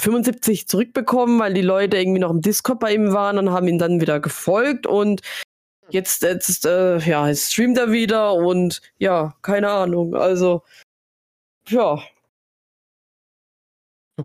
[0.02, 3.78] 75 zurückbekommen, weil die Leute irgendwie noch im Discord bei ihm waren und haben ihn
[3.78, 5.22] dann wieder gefolgt und
[5.90, 10.16] jetzt, jetzt äh, ja, jetzt streamt er wieder und ja, keine Ahnung.
[10.16, 10.64] Also,
[11.68, 12.00] ja.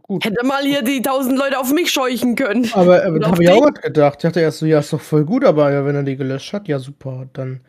[0.02, 0.24] Gut.
[0.24, 2.68] Hätte mal hier die 1000 Leute auf mich scheuchen können.
[2.74, 4.16] Aber, aber da habe ich auch gedacht.
[4.18, 6.52] Ich dachte erst so, ja, ist doch voll gut, aber ja, wenn er die gelöscht
[6.52, 7.28] hat, ja, super.
[7.32, 7.60] Dann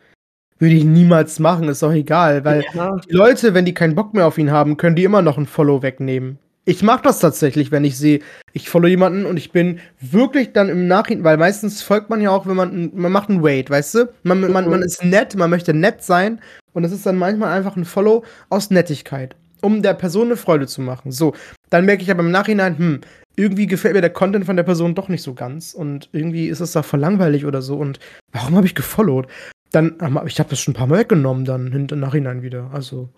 [0.58, 2.44] würde ich niemals machen, ist doch egal.
[2.44, 2.96] Weil ja.
[2.96, 5.46] die Leute, wenn die keinen Bock mehr auf ihn haben, können die immer noch ein
[5.46, 6.38] Follow wegnehmen.
[6.68, 8.20] Ich mache das tatsächlich, wenn ich sehe,
[8.52, 12.30] ich follow jemanden und ich bin wirklich dann im Nachhinein, weil meistens folgt man ja
[12.30, 14.12] auch, wenn man, man macht einen Wait, weißt du?
[14.22, 16.42] Man, man, man ist nett, man möchte nett sein
[16.74, 20.66] und es ist dann manchmal einfach ein Follow aus Nettigkeit, um der Person eine Freude
[20.66, 21.10] zu machen.
[21.10, 21.32] So,
[21.70, 23.00] dann merke ich aber im Nachhinein, hm,
[23.36, 26.60] irgendwie gefällt mir der Content von der Person doch nicht so ganz und irgendwie ist
[26.60, 27.98] es da voll langweilig oder so und
[28.32, 29.26] warum habe ich gefollowt?
[29.72, 29.96] Dann,
[30.26, 32.68] ich habe das schon ein paar Mal weggenommen dann hinter Nachhinein wieder.
[32.74, 33.08] Also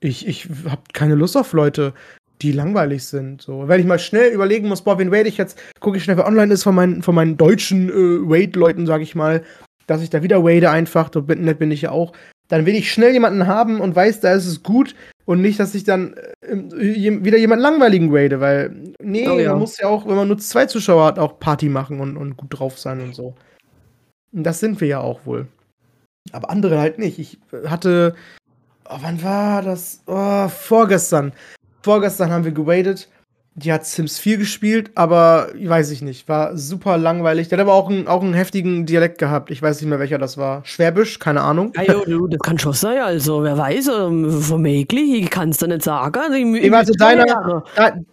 [0.00, 1.92] ich, ich habe keine Lust auf Leute,
[2.42, 3.42] die langweilig sind.
[3.42, 6.16] So, wenn ich mal schnell überlegen muss, boah, wen wade ich jetzt, gucke ich schnell,
[6.16, 9.42] wer online ist von meinen, von meinen deutschen äh, Wade-Leuten, sag ich mal,
[9.86, 12.12] dass ich da wieder wade einfach, so nett bin ich ja auch.
[12.48, 15.74] dann will ich schnell jemanden haben und weiß, da ist es gut und nicht, dass
[15.74, 16.56] ich dann äh,
[17.24, 19.50] wieder jemanden langweiligen grade, weil, nee, oh, ja.
[19.50, 22.36] man muss ja auch, wenn man nur zwei Zuschauer hat, auch Party machen und, und
[22.36, 23.34] gut drauf sein und so.
[24.32, 25.46] Und das sind wir ja auch wohl.
[26.32, 27.18] Aber andere halt nicht.
[27.18, 28.14] Ich hatte,
[28.88, 30.02] oh, wann war das?
[30.06, 31.32] Oh, vorgestern.
[31.82, 33.08] Vorgestern haben wir gewadet
[33.54, 37.48] die hat Sims 4 gespielt, aber weiß ich nicht, war super langweilig.
[37.48, 39.50] Der hat aber auch einen, auch einen heftigen Dialekt gehabt.
[39.50, 40.64] Ich weiß nicht mehr, welcher das war.
[40.64, 41.72] Schwäbisch, keine Ahnung.
[41.76, 45.58] Ja, jo, du, das kann schon sein, also wer weiß, ähm, womöglich, ich kann es
[45.58, 46.54] da nicht sagen.
[46.54, 47.64] Ich, ich warte, deiner,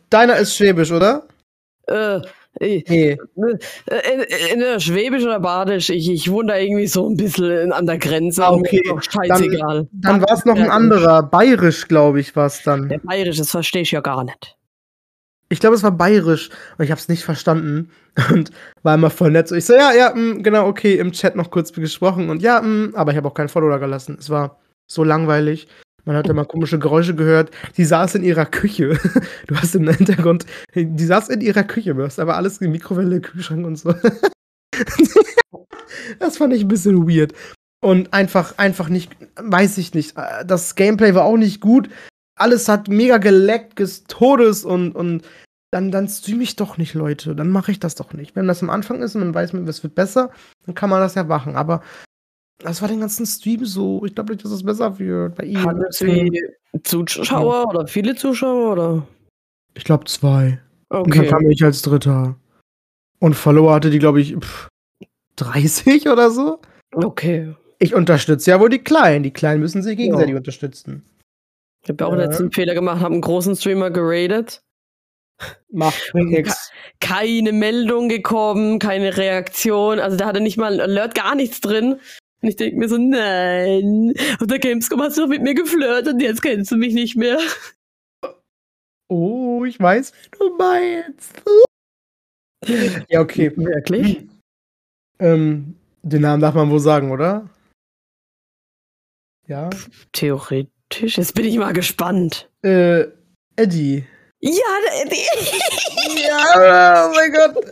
[0.10, 1.24] deiner ist Schwäbisch, oder?
[1.88, 2.22] Äh,
[2.60, 3.18] Nee.
[3.36, 7.98] In, in, Schwäbisch oder Badisch, ich, ich wohne da irgendwie so ein bisschen an der
[7.98, 8.46] Grenze.
[8.46, 8.82] Ah, okay.
[9.00, 9.88] Scheißegal.
[9.92, 11.24] Dann, dann war es noch ein anderer.
[11.24, 12.90] Bayerisch, glaube ich, war es dann.
[12.90, 14.58] Der Bayerisch, das verstehe ich ja gar nicht.
[15.50, 17.90] Ich glaube, es war bayerisch und ich habe es nicht verstanden
[18.32, 18.52] und
[18.84, 19.48] war immer voll nett.
[19.48, 22.42] So, ich so, ja, ja, mh, mm, genau, okay, im Chat noch kurz gesprochen und
[22.42, 24.18] ja, mh, mm, aber ich habe auch keinen Follow da gelassen.
[24.20, 25.68] Es war so langweilig.
[26.08, 27.52] Man hat immer komische Geräusche gehört.
[27.78, 28.98] Die saß in ihrer Küche.
[29.48, 30.46] Du hast im Hintergrund,
[30.76, 31.94] die saß in ihrer Küche.
[31.94, 33.94] Du hast aber alles in Mikrowelle, Kühlschrank und so.
[36.20, 37.34] das fand ich ein bisschen weird.
[37.82, 40.16] Und einfach, einfach nicht, weiß ich nicht.
[40.46, 41.90] Das Gameplay war auch nicht gut
[42.38, 45.24] alles hat mega geleckt des Todes und, und
[45.72, 47.36] dann, dann streame ich doch nicht, Leute.
[47.36, 48.36] Dann mache ich das doch nicht.
[48.36, 50.32] Wenn das am Anfang ist und man weiß, es wird besser,
[50.66, 51.56] dann kann man das ja machen.
[51.56, 51.84] Aber
[52.60, 54.04] das war den ganzen Stream so.
[54.06, 55.64] Ich glaube nicht, dass es besser wird bei ihm.
[55.64, 56.44] Hat es wie
[56.84, 59.08] Zuschauer oder viele Zuschauer oder?
[59.76, 60.60] Ich glaube zwei.
[60.90, 61.02] Okay.
[61.02, 62.36] Und dann kam ich als Dritter.
[63.20, 64.70] Und Follower hatte die, glaube ich, pff,
[65.36, 66.60] 30 oder so.
[66.94, 67.54] Okay.
[67.80, 69.24] Ich unterstütze ja wohl die Kleinen.
[69.24, 70.38] Die Kleinen müssen sich gegenseitig ja.
[70.38, 71.04] unterstützen.
[71.84, 72.26] Ich habe ja auch ja.
[72.26, 74.62] letzten Fehler gemacht, habe einen großen Streamer geradet.
[75.72, 76.72] Macht nichts.
[77.00, 80.00] Keine Meldung gekommen, keine Reaktion.
[80.00, 82.00] Also da hatte nicht mal ein Alert, gar nichts drin.
[82.42, 86.14] Und ich denke mir so, nein, auf der Gamescom hast du doch mit mir geflirtet
[86.14, 87.40] und jetzt kennst du mich nicht mehr.
[89.10, 91.42] Oh, ich weiß, wie du meinst.
[93.10, 93.52] ja, okay.
[93.56, 94.20] Wirklich?
[94.20, 94.30] Hm.
[95.20, 97.50] Ähm, den Namen darf man wohl sagen, oder?
[99.48, 99.70] Ja.
[100.12, 100.72] Theoretisch.
[100.90, 102.50] Tisch, jetzt bin ich mal gespannt.
[102.64, 103.08] Äh,
[103.56, 104.06] Eddie.
[104.40, 104.52] Ja,
[104.86, 105.26] der Eddie.
[106.28, 107.66] ja, oh mein Gott.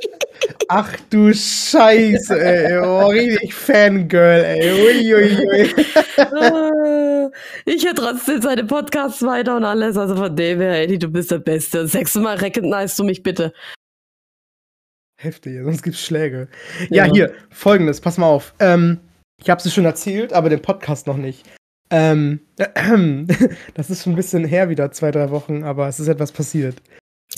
[0.67, 2.77] Ach du Scheiße, ey.
[2.79, 4.71] Oh, richtig Fangirl, ey.
[4.71, 5.73] Uiuiui.
[6.17, 7.29] Ah,
[7.65, 9.97] ich höre trotzdem seine Podcasts weiter und alles.
[9.97, 11.87] Also von dem her, Eddie, du bist der Beste.
[11.87, 13.53] Sechsmal recognize du mich bitte.
[15.17, 16.47] Heftig, sonst gibt's Schläge.
[16.89, 18.53] Ja, ja hier, folgendes, pass mal auf.
[18.59, 18.99] Ähm,
[19.41, 21.45] ich hab's dir schon erzählt, aber den Podcast noch nicht.
[21.89, 22.67] Ähm, äh,
[23.73, 26.81] das ist schon ein bisschen her wieder, zwei, drei Wochen, aber es ist etwas passiert.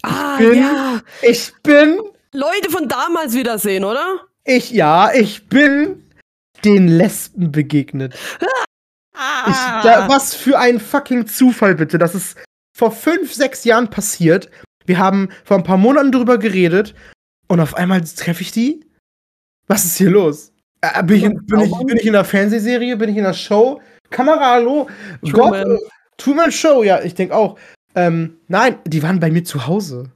[0.03, 1.01] Ah, ich bin, ja.
[1.21, 1.99] Ich bin.
[2.37, 4.19] Leute von damals wiedersehen, oder?
[4.45, 6.03] Ich, ja, ich bin
[6.63, 8.15] den Lesben begegnet.
[9.15, 9.45] Ah.
[9.47, 11.97] Ich, da, was für ein fucking Zufall, bitte.
[11.97, 12.37] Das ist
[12.77, 14.51] vor fünf, sechs Jahren passiert.
[14.85, 16.93] Wir haben vor ein paar Monaten drüber geredet
[17.47, 18.85] und auf einmal treffe ich die.
[19.65, 20.53] Was ist hier los?
[20.81, 22.95] Äh, bin, ich in, bin, ich, bin ich in einer Fernsehserie?
[22.97, 23.81] Bin ich in einer Show?
[24.11, 24.87] Kamera, hallo?
[25.25, 25.63] Truman.
[25.63, 25.79] Gott, äh,
[26.17, 27.57] Truman Show, ja, ich denke auch.
[27.95, 30.11] Ähm, nein, die waren bei mir zu Hause.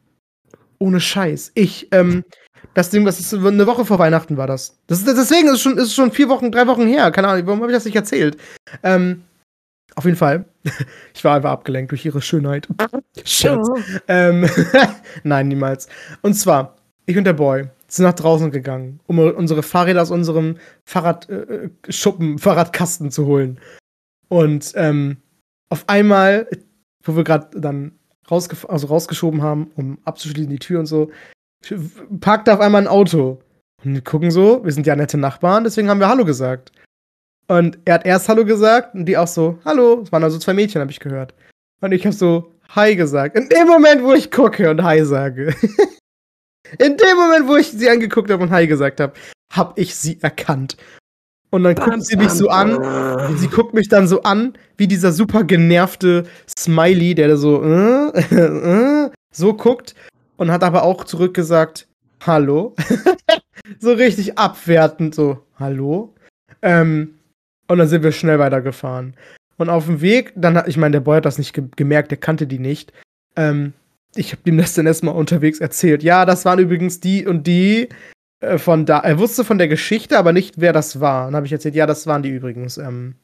[0.81, 1.51] Ohne Scheiß.
[1.53, 2.23] Ich, ähm,
[2.73, 4.79] das Ding, das ist eine Woche vor Weihnachten war das.
[4.87, 7.11] das ist, deswegen ist es schon, ist schon vier Wochen, drei Wochen her.
[7.11, 8.37] Keine Ahnung, warum habe ich das nicht erzählt?
[8.81, 9.21] Ähm,
[9.95, 10.45] auf jeden Fall.
[11.13, 12.67] Ich war einfach abgelenkt durch ihre Schönheit.
[13.25, 13.67] Scherz.
[13.69, 13.77] Oh.
[14.07, 14.49] Ähm,
[15.23, 15.87] nein, niemals.
[16.21, 20.57] Und zwar, ich und der Boy sind nach draußen gegangen, um unsere Fahrräder aus unserem
[20.85, 23.59] Fahrradschuppen, äh, Fahrradkasten zu holen.
[24.29, 25.17] Und ähm,
[25.69, 26.47] auf einmal,
[27.03, 27.99] wo wir gerade dann
[28.31, 31.11] rausge also rausgeschoben haben, um abzuschließen die Tür und so,
[32.19, 33.39] parkt auf einmal ein Auto.
[33.83, 36.71] Und wir gucken so, wir sind ja nette Nachbarn, deswegen haben wir Hallo gesagt.
[37.47, 40.01] Und er hat erst Hallo gesagt und die auch so, Hallo.
[40.03, 41.33] Es waren also zwei Mädchen, habe ich gehört.
[41.81, 43.35] Und ich habe so Hi gesagt.
[43.37, 45.53] In dem Moment, wo ich gucke und Hi sage.
[46.79, 49.13] In dem Moment, wo ich sie angeguckt habe und Hi gesagt habe,
[49.51, 50.77] habe ich sie erkannt.
[51.51, 53.37] Und dann guckt sie mich so an.
[53.37, 56.23] Sie guckt mich dann so an, wie dieser super genervte
[56.57, 58.07] Smiley, der da so äh,
[59.05, 59.93] äh, so guckt
[60.37, 61.87] und hat aber auch zurückgesagt,
[62.25, 62.73] hallo.
[63.79, 66.15] so richtig abwertend, so, hallo.
[66.61, 67.15] Ähm,
[67.67, 69.15] und dann sind wir schnell weitergefahren.
[69.57, 72.11] Und auf dem Weg, dann hat, ich meine, der Boy hat das nicht ge gemerkt,
[72.11, 72.93] der kannte die nicht.
[73.35, 73.73] Ähm,
[74.15, 76.01] ich habe ihm das dann erstmal unterwegs erzählt.
[76.03, 77.89] Ja, das waren übrigens die und die.
[78.41, 81.25] Äh, von da, er wusste von der Geschichte, aber nicht, wer das war.
[81.25, 82.77] Dann habe ich erzählt, ja, das waren die übrigens.
[82.77, 83.15] Ähm,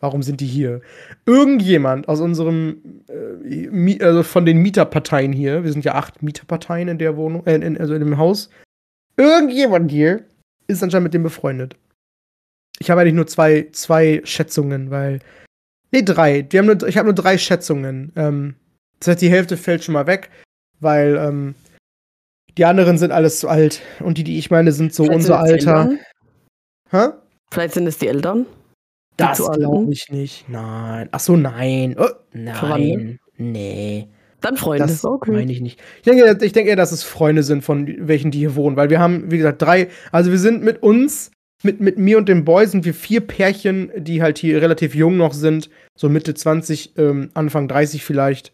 [0.00, 0.80] warum sind die hier?
[1.26, 6.98] Irgendjemand aus unserem, äh, also von den Mieterparteien hier, wir sind ja acht Mieterparteien in
[6.98, 8.50] der Wohnung, äh, in, also in dem Haus.
[9.16, 10.24] Irgendjemand hier
[10.66, 11.76] ist anscheinend mit dem befreundet.
[12.78, 15.20] ich habe eigentlich nur zwei, zwei Schätzungen, weil.
[15.90, 16.46] Nee, drei.
[16.50, 18.12] Wir haben nur, ich habe nur drei Schätzungen.
[18.14, 18.54] Ähm,
[19.00, 20.30] das heißt, die Hälfte fällt schon mal weg,
[20.80, 21.54] weil ähm,
[22.58, 23.80] die anderen sind alles zu alt.
[24.00, 25.90] Und die, die ich meine, sind so Vielleicht unser sind Alter.
[26.90, 27.08] Hä?
[27.50, 28.46] Vielleicht sind es die Eltern.
[29.12, 30.48] Die Das glaube ich nicht.
[30.48, 31.08] Nein.
[31.12, 31.96] Ach so, nein.
[31.98, 33.18] Oh, nein.
[33.36, 34.08] Nee.
[34.40, 34.86] Dann Freunde.
[34.86, 35.32] Das okay.
[35.32, 35.80] meine ich nicht.
[35.96, 38.90] Ich denke, ich denke eher, dass es Freunde sind von welchen, die hier wohnen, weil
[38.90, 39.88] wir haben, wie gesagt, drei.
[40.12, 41.32] Also wir sind mit uns,
[41.62, 45.16] mit, mit mir und den Boys sind wir vier Pärchen, die halt hier relativ jung
[45.16, 48.52] noch sind, so Mitte 20, ähm, Anfang 30 vielleicht,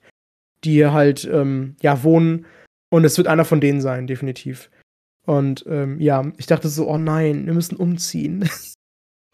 [0.64, 2.46] die hier halt, ähm, ja, wohnen.
[2.94, 4.70] Und es wird einer von denen sein, definitiv.
[5.26, 8.48] Und ähm, ja, ich dachte so, oh nein, wir müssen umziehen.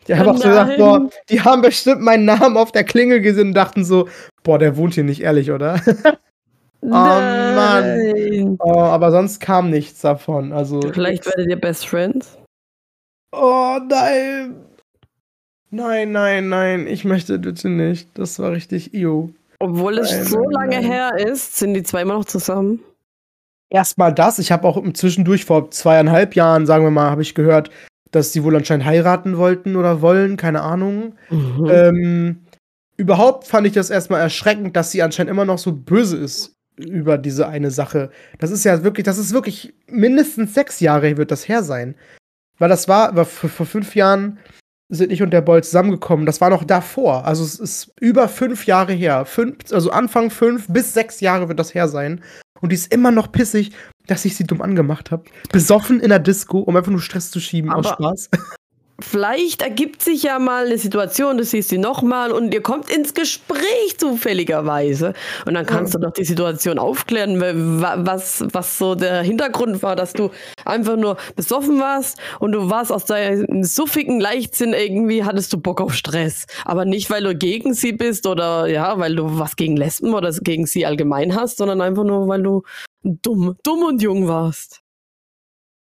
[0.06, 3.20] Ich habe Oh auch so gesagt, boah, die haben bestimmt meinen Namen auf der Klingel
[3.20, 4.08] gesehen und dachten so,
[4.42, 5.74] boah, der wohnt hier nicht, ehrlich, oder?
[6.80, 7.54] Mann.
[7.54, 8.56] Nein.
[8.60, 10.54] Oh, aber sonst kam nichts davon.
[10.54, 10.80] Also.
[10.80, 12.38] Vielleicht werdet ihr Best Friends.
[13.30, 14.54] Oh nein.
[15.68, 16.86] Nein, nein, nein.
[16.86, 18.08] Ich möchte bitte nicht.
[18.14, 19.34] Das war richtig io.
[19.58, 20.84] Obwohl es Nein, so lange nein.
[20.84, 22.82] her ist, sind die zwei immer noch zusammen.
[23.70, 24.38] Erstmal das.
[24.38, 27.70] Ich habe auch im zwischendurch vor zweieinhalb Jahren, sagen wir mal, habe ich gehört,
[28.10, 30.36] dass sie wohl anscheinend heiraten wollten oder wollen.
[30.36, 31.14] Keine Ahnung.
[31.30, 31.70] Mhm.
[31.70, 32.40] Ähm,
[32.96, 37.16] überhaupt fand ich das erstmal erschreckend, dass sie anscheinend immer noch so böse ist über
[37.18, 38.10] diese eine Sache.
[38.38, 41.94] Das ist ja wirklich, das ist wirklich mindestens sechs Jahre wird das her sein.
[42.58, 44.38] Weil das war, war vor, vor fünf Jahren
[44.90, 46.26] sind ich und der Boy zusammengekommen.
[46.26, 47.24] Das war noch davor.
[47.24, 49.24] Also es ist über fünf Jahre her.
[49.24, 52.20] Fünf, also Anfang fünf bis sechs Jahre wird das her sein.
[52.60, 53.72] Und die ist immer noch pissig,
[54.06, 55.24] dass ich sie dumm angemacht habe.
[55.52, 58.30] Besoffen in der Disco, um einfach nur Stress zu schieben aus Aber- Spaß.
[59.02, 63.14] Vielleicht ergibt sich ja mal eine Situation, du siehst sie nochmal und ihr kommt ins
[63.14, 65.14] Gespräch zufälligerweise.
[65.46, 69.96] Und dann kannst du doch die Situation aufklären, wa- was, was so der Hintergrund war,
[69.96, 70.30] dass du
[70.64, 75.80] einfach nur besoffen warst und du warst aus deinem suffigen Leichtsinn irgendwie, hattest du Bock
[75.80, 76.46] auf Stress.
[76.64, 80.30] Aber nicht, weil du gegen sie bist oder ja, weil du was gegen Lesben oder
[80.42, 82.62] gegen sie allgemein hast, sondern einfach nur, weil du
[83.02, 84.80] dumm, dumm und jung warst.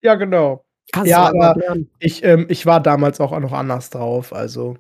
[0.04, 0.65] Ja, genau.
[0.92, 1.56] Kannst Ja, aber-.
[2.00, 4.78] Ich, ähm, ich war damals auch noch anders drauf, also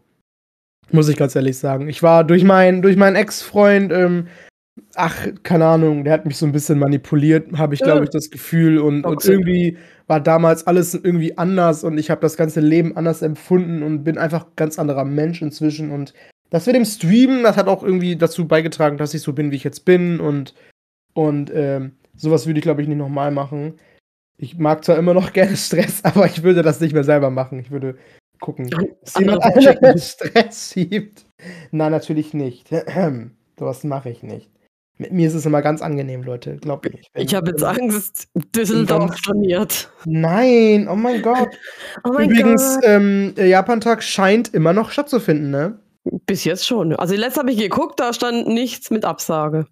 [0.91, 1.89] muss ich ganz ehrlich sagen.
[1.89, 4.27] Ich war durch, mein, durch meinen Ex-Freund, ähm,
[4.95, 8.29] ach, keine Ahnung, der hat mich so ein bisschen manipuliert, habe ich, glaube ich, das
[8.29, 8.77] Gefühl.
[8.77, 9.77] Und, und irgendwie
[10.07, 14.17] war damals alles irgendwie anders und ich habe das ganze Leben anders empfunden und bin
[14.17, 15.91] einfach ganz anderer Mensch inzwischen.
[15.91, 16.13] Und
[16.49, 19.55] das mit dem Streamen, das hat auch irgendwie dazu beigetragen, dass ich so bin, wie
[19.55, 20.19] ich jetzt bin.
[20.19, 20.53] Und,
[21.13, 23.75] und ähm, sowas würde ich, glaube ich, nicht nochmal machen.
[24.37, 27.59] Ich mag zwar immer noch gerne Stress, aber ich würde das nicht mehr selber machen.
[27.59, 27.97] Ich würde
[28.39, 29.97] gucken, dass jemand anderen checken.
[29.97, 31.25] Stress schiebt.
[31.71, 32.69] Nein, natürlich nicht.
[33.59, 34.49] Sowas mache ich nicht.
[34.97, 36.55] Mit mir ist es immer ganz angenehm, Leute.
[36.55, 37.01] Glaubt mir.
[37.15, 38.29] Ich habe jetzt Angst.
[38.55, 39.91] Düsseldorf storniert.
[40.05, 41.49] Nein, oh mein Gott.
[42.05, 45.79] Oh mein Übrigens, ähm, Japantag scheint immer noch stattzufinden, ne?
[46.25, 46.95] Bis jetzt schon.
[46.95, 49.65] Also letztes habe ich geguckt, da stand nichts mit Absage.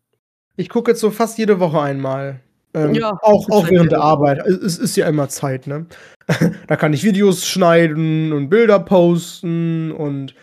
[0.57, 2.41] Ich gucke jetzt so fast jede Woche einmal.
[2.73, 4.01] Ähm, Ja, auch, auch fast während der.
[4.01, 4.45] Arbeit.
[4.47, 5.85] Es, ist ja immer Zeit, ne?
[6.67, 10.33] da kann ich Videos schneiden und Bilder posten und,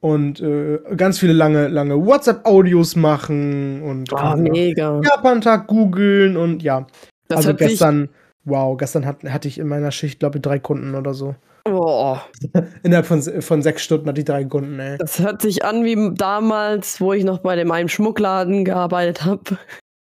[0.00, 5.00] und äh, ganz viele lange, lange WhatsApp-Audios machen und Oh, mega.
[5.02, 6.86] Japantag googeln und ja.
[7.28, 8.08] Das also gestern,
[8.44, 11.34] wow, gestern hat, hatte ich in meiner Schicht, glaube ich, drei Kunden oder so.
[11.68, 12.16] Oh,
[12.84, 14.98] Innerhalb von, von sechs Stunden hatte ich drei Kunden, ey.
[14.98, 19.58] das hört sich an wie damals, wo ich noch bei dem einen Schmuckladen gearbeitet habe,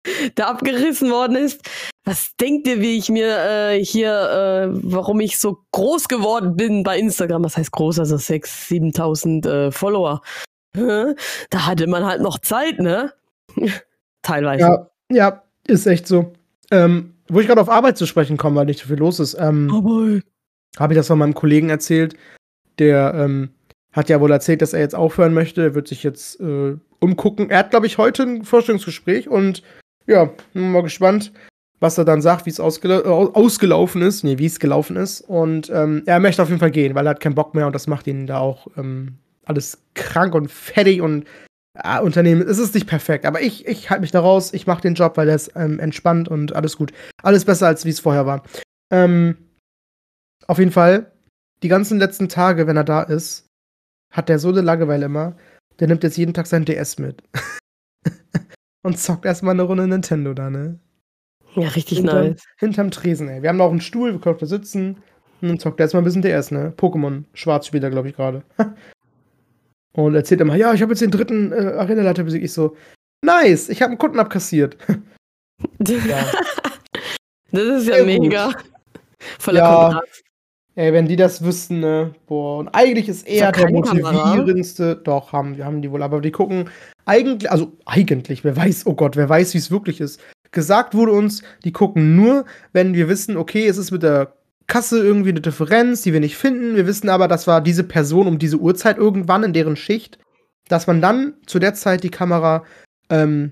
[0.37, 1.61] der abgerissen worden ist.
[2.03, 6.83] Was denkt ihr, wie ich mir äh, hier, äh, warum ich so groß geworden bin
[6.83, 7.43] bei Instagram?
[7.43, 7.99] Was heißt groß?
[7.99, 10.21] Also 6.000, 7.000 äh, Follower.
[10.75, 13.13] Da hatte man halt noch Zeit, ne?
[14.23, 14.61] Teilweise.
[14.61, 16.33] Ja, ja, ist echt so.
[16.71, 19.35] Ähm, wo ich gerade auf Arbeit zu sprechen komme, weil nicht so viel los ist,
[19.39, 20.21] ähm,
[20.77, 22.15] habe ich das von meinem Kollegen erzählt.
[22.79, 23.51] Der ähm,
[23.91, 25.61] hat ja wohl erzählt, dass er jetzt aufhören möchte.
[25.61, 27.49] Er wird sich jetzt äh, umgucken.
[27.49, 29.61] Er hat, glaube ich, heute ein Vorstellungsgespräch und
[30.07, 31.31] ja, mal gespannt,
[31.79, 34.23] was er dann sagt, wie es ausgela ausgelaufen ist.
[34.23, 35.21] Nee, wie es gelaufen ist.
[35.21, 37.73] Und ähm, er möchte auf jeden Fall gehen, weil er hat keinen Bock mehr und
[37.73, 41.25] das macht ihn da auch ähm, alles krank und fertig und
[41.83, 42.41] äh, Unternehmen.
[42.41, 44.53] Es ist nicht perfekt, aber ich, ich halte mich da raus.
[44.53, 46.93] Ich mache den Job, weil der ist ähm, entspannt und alles gut.
[47.21, 48.43] Alles besser, als wie es vorher war.
[48.91, 49.37] Ähm,
[50.47, 51.11] auf jeden Fall,
[51.63, 53.47] die ganzen letzten Tage, wenn er da ist,
[54.11, 55.35] hat der so eine Langeweile immer.
[55.79, 57.23] Der nimmt jetzt jeden Tag sein DS mit.
[58.83, 60.79] und zockt erstmal eine Runde Nintendo da, ne?
[61.55, 62.43] ja, richtig Hinterm, nice.
[62.57, 63.41] hinterm Tresen, ey.
[63.41, 64.97] Wir haben da auch einen Stuhl, wir können da sitzen.
[65.41, 66.73] Und dann zockt er erstmal ein bisschen DS, ne?
[66.77, 68.43] Pokémon Schwarz spielt er, glaube ich, gerade.
[69.93, 72.45] und erzählt immer, ja, ich habe jetzt den dritten äh, Arena-Leiter besiegt.
[72.45, 72.75] Ich so,
[73.23, 74.77] nice, ich habe einen Kunden abkassiert.
[75.87, 76.25] Ja.
[77.55, 78.23] Das ist ja Sehr gut.
[78.23, 78.51] mega.
[79.37, 79.83] Voller Ja.
[79.83, 80.23] Kontrast.
[80.73, 82.15] Ey, wenn die das wüssten, ne?
[82.25, 84.95] Boah, und eigentlich ist er der motivierendste.
[84.95, 86.67] Doch, haben, wir haben die wohl, aber die gucken
[87.05, 90.21] eigentlich, also eigentlich, wer weiß, oh Gott, wer weiß, wie es wirklich ist.
[90.51, 94.33] Gesagt wurde uns, die gucken nur, wenn wir wissen, okay, es ist mit der
[94.67, 96.75] Kasse irgendwie eine Differenz, die wir nicht finden.
[96.75, 100.19] Wir wissen aber, das war diese Person um diese Uhrzeit irgendwann in deren Schicht,
[100.67, 102.63] dass man dann zu der Zeit die Kamera
[103.09, 103.51] ähm,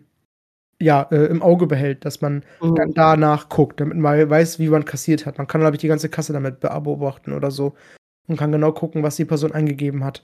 [0.80, 2.76] ja, äh, im Auge behält, dass man mhm.
[2.76, 5.38] dann danach guckt, damit man weiß, wie man kassiert hat.
[5.38, 7.76] Man kann, glaube ich, die ganze Kasse damit beobachten oder so
[8.28, 10.24] und kann genau gucken, was die Person eingegeben hat.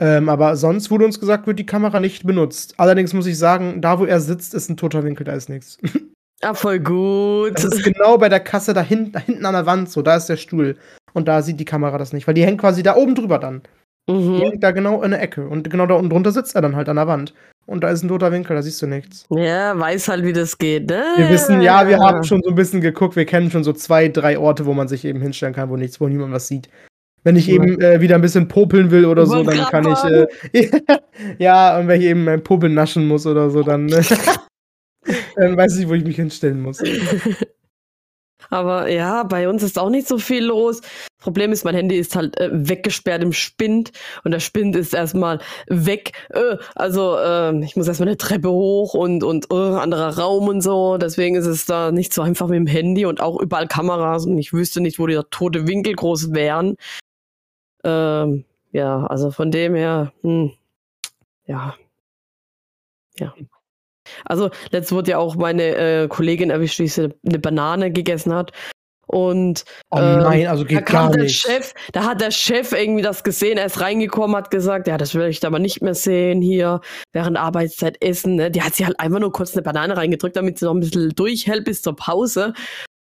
[0.00, 2.74] Ähm, aber sonst wurde uns gesagt, wird die Kamera nicht benutzt.
[2.78, 5.78] Allerdings muss ich sagen, da wo er sitzt, ist ein toter Winkel, da ist nichts.
[6.42, 7.52] Ah, voll gut.
[7.56, 10.16] Das ist genau bei der Kasse da, hin, da hinten an der Wand, so, da
[10.16, 10.78] ist der Stuhl.
[11.12, 13.60] Und da sieht die Kamera das nicht, weil die hängt quasi da oben drüber dann.
[14.08, 14.36] Mhm.
[14.36, 15.46] Die hängt da genau in der Ecke.
[15.46, 17.34] Und genau da unten drunter sitzt er dann halt an der Wand
[17.70, 19.26] und da ist ein toter Winkel, da siehst du nichts.
[19.30, 21.04] Ja, weiß halt, wie das geht, ne?
[21.16, 24.08] Wir wissen, ja, wir haben schon so ein bisschen geguckt, wir kennen schon so zwei,
[24.08, 26.68] drei Orte, wo man sich eben hinstellen kann, wo nichts, wo niemand was sieht.
[27.22, 30.04] Wenn ich eben äh, wieder ein bisschen popeln will oder so, dann kann ich.
[30.52, 30.70] Äh,
[31.38, 34.02] ja, und wenn ich eben mein Popeln naschen muss oder so, dann, äh,
[35.36, 36.82] dann weiß ich, wo ich mich hinstellen muss.
[38.50, 40.80] Aber ja, bei uns ist auch nicht so viel los.
[41.18, 43.92] Problem ist, mein Handy ist halt äh, weggesperrt im Spind
[44.24, 46.12] und der Spind ist erstmal weg.
[46.30, 50.62] Äh, also äh, ich muss erstmal eine Treppe hoch und und äh, anderer Raum und
[50.62, 50.96] so.
[50.96, 54.36] Deswegen ist es da nicht so einfach mit dem Handy und auch überall Kameras und
[54.38, 56.76] ich wüsste nicht, wo die tote Winkel groß wären.
[57.84, 60.52] Ähm, ja, also von dem her, hm,
[61.46, 61.74] ja,
[63.18, 63.34] ja.
[64.24, 66.90] Also, letztes wurde ja auch meine äh, Kollegin erwischt, die
[67.26, 68.52] eine Banane gegessen hat.
[69.12, 71.40] Und oh nein, also geht da gar der nicht.
[71.40, 75.16] Chef, da hat der Chef irgendwie das gesehen, er ist reingekommen, hat gesagt, ja, das
[75.16, 76.80] will ich aber nicht mehr sehen hier,
[77.12, 78.36] während Arbeitszeit essen.
[78.36, 78.52] Ne?
[78.52, 81.10] Die hat sich halt einfach nur kurz eine Banane reingedrückt, damit sie noch ein bisschen
[81.10, 82.54] durchhält bis zur Pause.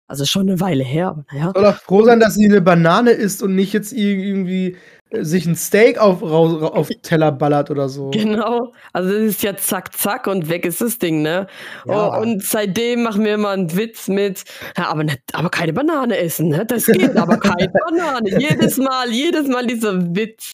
[0.06, 1.24] Also schon eine Weile her.
[1.32, 1.52] Ja.
[1.54, 4.76] Soll auch froh sein, dass sie eine Banane isst und nicht jetzt irgendwie
[5.22, 8.10] sich ein Steak auf, auf Teller ballert oder so.
[8.10, 8.72] Genau.
[8.92, 11.46] Also es ist ja zack, zack und weg ist das Ding, ne?
[11.86, 12.18] Ja.
[12.18, 14.44] Oh, und seitdem machen wir immer einen Witz mit,
[14.76, 16.66] ja, aber, nicht, aber keine Banane essen, ne?
[16.66, 18.38] Das geht, aber keine Banane.
[18.38, 20.52] Jedes Mal, jedes Mal dieser Witz.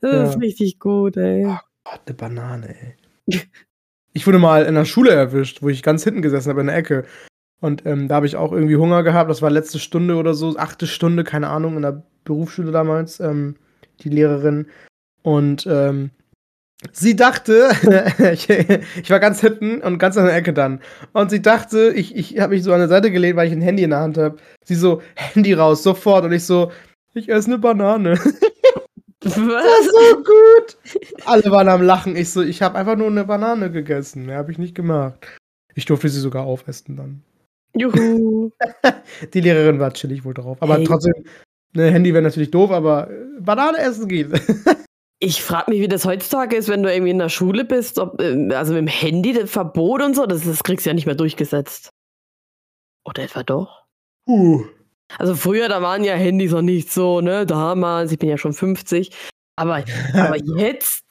[0.00, 0.24] Das ja.
[0.24, 1.46] ist richtig gut, ey.
[1.46, 2.76] Oh Gott, eine Banane,
[3.26, 3.40] ey.
[4.12, 6.76] Ich wurde mal in der Schule erwischt, wo ich ganz hinten gesessen habe in der
[6.76, 7.04] Ecke.
[7.60, 9.30] Und ähm, da habe ich auch irgendwie Hunger gehabt.
[9.30, 13.20] Das war letzte Stunde oder so, achte Stunde, keine Ahnung, in der Berufsschule damals.
[13.20, 13.56] Ähm,
[14.02, 14.66] die Lehrerin.
[15.22, 16.10] Und ähm,
[16.92, 17.70] sie dachte,
[18.32, 20.80] ich, ich, war ganz hinten und ganz an der Ecke dann.
[21.12, 23.62] Und sie dachte, ich, ich habe mich so an der Seite gelehnt, weil ich ein
[23.62, 24.36] Handy in der Hand habe.
[24.64, 26.24] Sie so, Handy raus, sofort.
[26.24, 26.70] Und ich so,
[27.14, 28.12] ich esse eine Banane.
[28.12, 28.40] Was?
[29.20, 31.24] Das ist so gut.
[31.24, 32.14] Alle waren am Lachen.
[32.14, 34.26] Ich so, ich habe einfach nur eine Banane gegessen.
[34.26, 35.26] Mehr habe ich nicht gemacht.
[35.74, 37.22] Ich durfte sie sogar aufessen dann.
[37.76, 38.50] Juhu.
[39.34, 40.58] Die Lehrerin war chillig wohl drauf.
[40.60, 40.84] Aber hey.
[40.84, 41.14] trotzdem,
[41.76, 44.28] Ne, Handy wäre natürlich doof, aber äh, Banane essen geht.
[45.18, 48.20] ich frage mich, wie das heutzutage ist, wenn du irgendwie in der Schule bist, ob,
[48.20, 51.04] äh, also mit dem Handy das Verbot und so, das, das kriegst du ja nicht
[51.04, 51.90] mehr durchgesetzt.
[53.04, 53.84] Oder etwa doch?
[54.26, 54.64] Uh.
[55.18, 58.54] Also früher, da waren ja Handys noch nicht so, ne, damals, ich bin ja schon
[58.54, 59.10] 50.
[59.56, 61.04] Aber, aber jetzt,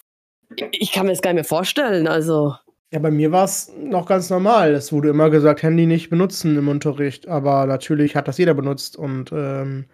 [0.72, 2.55] ich kann mir das gar nicht mehr vorstellen, also.
[2.92, 4.74] Ja, bei mir war es noch ganz normal.
[4.74, 7.28] Es wurde immer gesagt, Handy nicht benutzen im Unterricht.
[7.28, 9.86] Aber natürlich hat das jeder benutzt und ähm,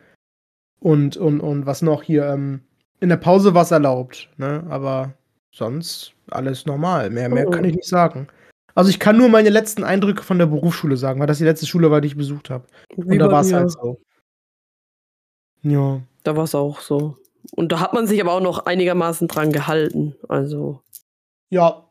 [0.82, 2.62] und, und, und was noch hier, ähm,
[3.00, 4.66] in der Pause war es erlaubt, ne?
[4.70, 5.14] Aber
[5.52, 7.12] sonst alles normal.
[7.12, 7.52] Mehr, mehr oh.
[7.52, 8.28] kann ich nicht sagen.
[8.74, 11.68] Also ich kann nur meine letzten Eindrücke von der Berufsschule sagen, weil das die letzte
[11.68, 12.66] Schule war, die ich besucht habe.
[12.96, 14.02] Und da war es halt so.
[15.62, 16.02] Ja.
[16.24, 17.18] Da war es auch so.
[17.52, 20.16] Und da hat man sich aber auch noch einigermaßen dran gehalten.
[20.30, 20.82] Also.
[21.50, 21.88] Ja.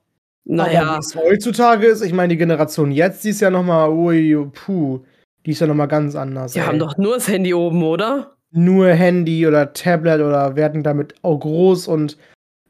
[0.51, 0.97] Naja.
[0.97, 5.01] Wie es heutzutage ist, ich meine, die Generation jetzt, die ist ja nochmal, ui, puh,
[5.47, 6.53] die ist ja nochmal ganz anders.
[6.53, 6.67] Die ey.
[6.67, 8.37] haben doch nur das Handy oben, oder?
[8.53, 12.17] nur Handy oder Tablet oder werden damit auch groß und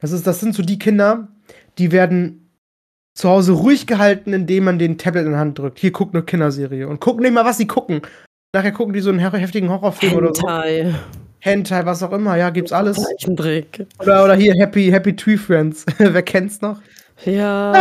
[0.00, 1.28] das ist, das sind so die Kinder,
[1.78, 2.50] die werden
[3.14, 5.78] zu Hause ruhig gehalten, indem man den Tablet in die Hand drückt.
[5.78, 8.00] Hier guckt eine Kinderserie und gucken nicht mal, was sie gucken.
[8.54, 10.82] Nachher gucken die so einen heftigen Horrorfilm Hentai.
[10.82, 10.98] oder so.
[11.40, 12.98] Hentai, was auch immer, ja, gibt's alles.
[13.98, 15.86] Oder, oder hier Happy, Happy Tree Friends.
[15.98, 16.80] Wer kennt's noch?
[17.24, 17.72] Ja.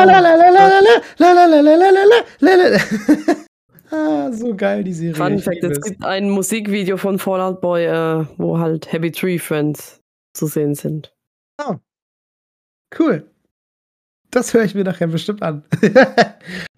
[3.91, 5.15] Ah, so geil, die Serie.
[5.15, 9.99] Fun Fact: Es gibt ein Musikvideo von Fallout Boy, äh, wo halt Happy Tree Friends
[10.33, 11.11] zu sehen sind.
[11.59, 11.75] Oh.
[12.97, 13.29] Cool.
[14.31, 15.63] Das höre ich mir nachher bestimmt an.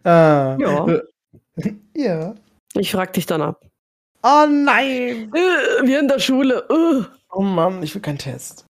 [0.03, 0.55] ah.
[0.57, 1.01] Ja.
[1.95, 2.36] ja.
[2.76, 3.68] Ich frag dich dann ab.
[4.24, 5.32] Oh nein!
[5.34, 6.66] Äh, wir in der Schule.
[6.70, 7.03] Uh.
[7.30, 8.66] Oh Mann, ich will keinen Test.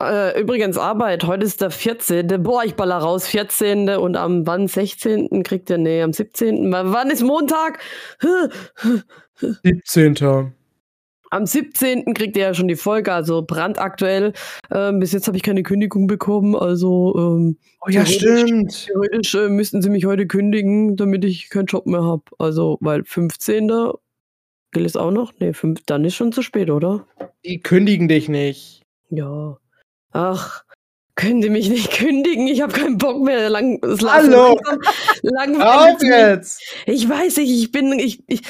[0.00, 2.42] Äh, übrigens Arbeit, heute ist der 14.
[2.42, 3.88] Boah, ich baller raus, 14.
[3.90, 5.42] Und am wann 16.
[5.42, 6.70] kriegt er, nee, am 17.
[6.72, 7.78] Wann ist Montag?
[9.62, 10.52] 17.
[11.30, 12.12] am 17.
[12.14, 14.34] kriegt ihr ja schon die Folge, also brandaktuell.
[14.70, 18.86] Ähm, bis jetzt habe ich keine Kündigung bekommen, also ähm, Oh ja, theoretisch, stimmt.
[18.86, 22.22] theoretisch äh, müssten sie mich heute kündigen, damit ich keinen Job mehr habe.
[22.38, 23.72] Also, weil 15.
[24.72, 25.32] gilt es auch noch?
[25.40, 27.06] Nee, fünf, dann ist schon zu spät, oder?
[27.44, 28.81] Die kündigen dich nicht.
[29.12, 29.58] Ja.
[30.12, 30.64] Ach,
[31.16, 32.46] können Sie mich nicht kündigen?
[32.46, 33.50] Ich habe keinen Bock mehr.
[33.50, 34.58] Lang, Hallo.
[35.22, 36.62] Lang, Auf jetzt!
[36.86, 38.42] ich weiß nicht, ich bin, ich, ich,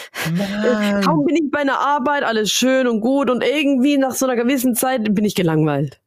[1.05, 4.37] kaum bin ich bei einer Arbeit, alles schön und gut und irgendwie nach so einer
[4.37, 6.01] gewissen Zeit bin ich gelangweilt.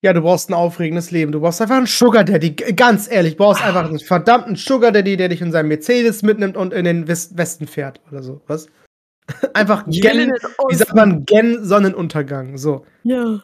[0.00, 1.32] Ja, du brauchst ein aufregendes Leben.
[1.32, 2.52] Du brauchst einfach einen Sugar Daddy.
[2.52, 6.56] Ganz ehrlich, du brauchst einfach einen verdammten Sugar Daddy, der dich in seinem Mercedes mitnimmt
[6.56, 8.40] und in den West Westen fährt oder so.
[8.46, 8.68] Was?
[9.54, 10.32] einfach gen,
[10.68, 12.56] wie sagt man, gen Sonnenuntergang.
[12.58, 12.84] So.
[13.02, 13.42] Ja.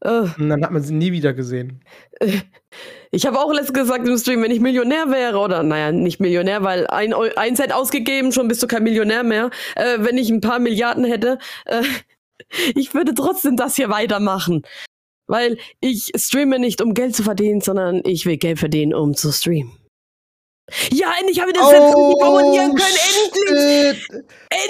[0.00, 1.80] Äh, Und dann hat man sie nie wieder gesehen.
[3.10, 6.62] ich habe auch letztens gesagt im Stream, wenn ich Millionär wäre, oder naja, nicht Millionär,
[6.62, 9.50] weil ein, ein Cent ausgegeben, schon bist du kein Millionär mehr.
[9.76, 11.82] Äh, wenn ich ein paar Milliarden hätte, äh,
[12.74, 14.62] ich würde trotzdem das hier weitermachen.
[15.26, 19.32] Weil ich streame nicht, um Geld zu verdienen, sondern ich will Geld verdienen, um zu
[19.32, 19.72] streamen.
[20.90, 22.96] Ja, endlich habe ich das jetzt richtig formulieren können.
[23.50, 23.98] Endlich!
[24.02, 24.24] shit.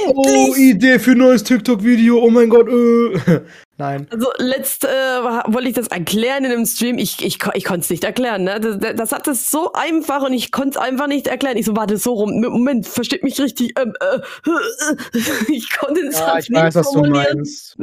[0.09, 0.59] Oh, Endlich!
[0.59, 2.18] Idee für ein neues TikTok-Video.
[2.18, 2.68] Oh mein Gott.
[2.68, 3.40] Äh.
[3.76, 4.07] Nein.
[4.11, 6.99] Also letzt äh, wollte ich das erklären in einem Stream.
[6.99, 8.45] Ich, ich, ich konnte es nicht erklären.
[8.45, 8.61] Ne?
[8.61, 11.57] Das, das hat es so einfach und ich konnte es einfach nicht erklären.
[11.57, 12.40] Ich so, warte, so rum.
[12.40, 13.78] Moment, versteht mich richtig.
[13.78, 14.20] Ähm, äh,
[15.53, 17.76] ich konnte den Ja, ich weiß, was du meinst.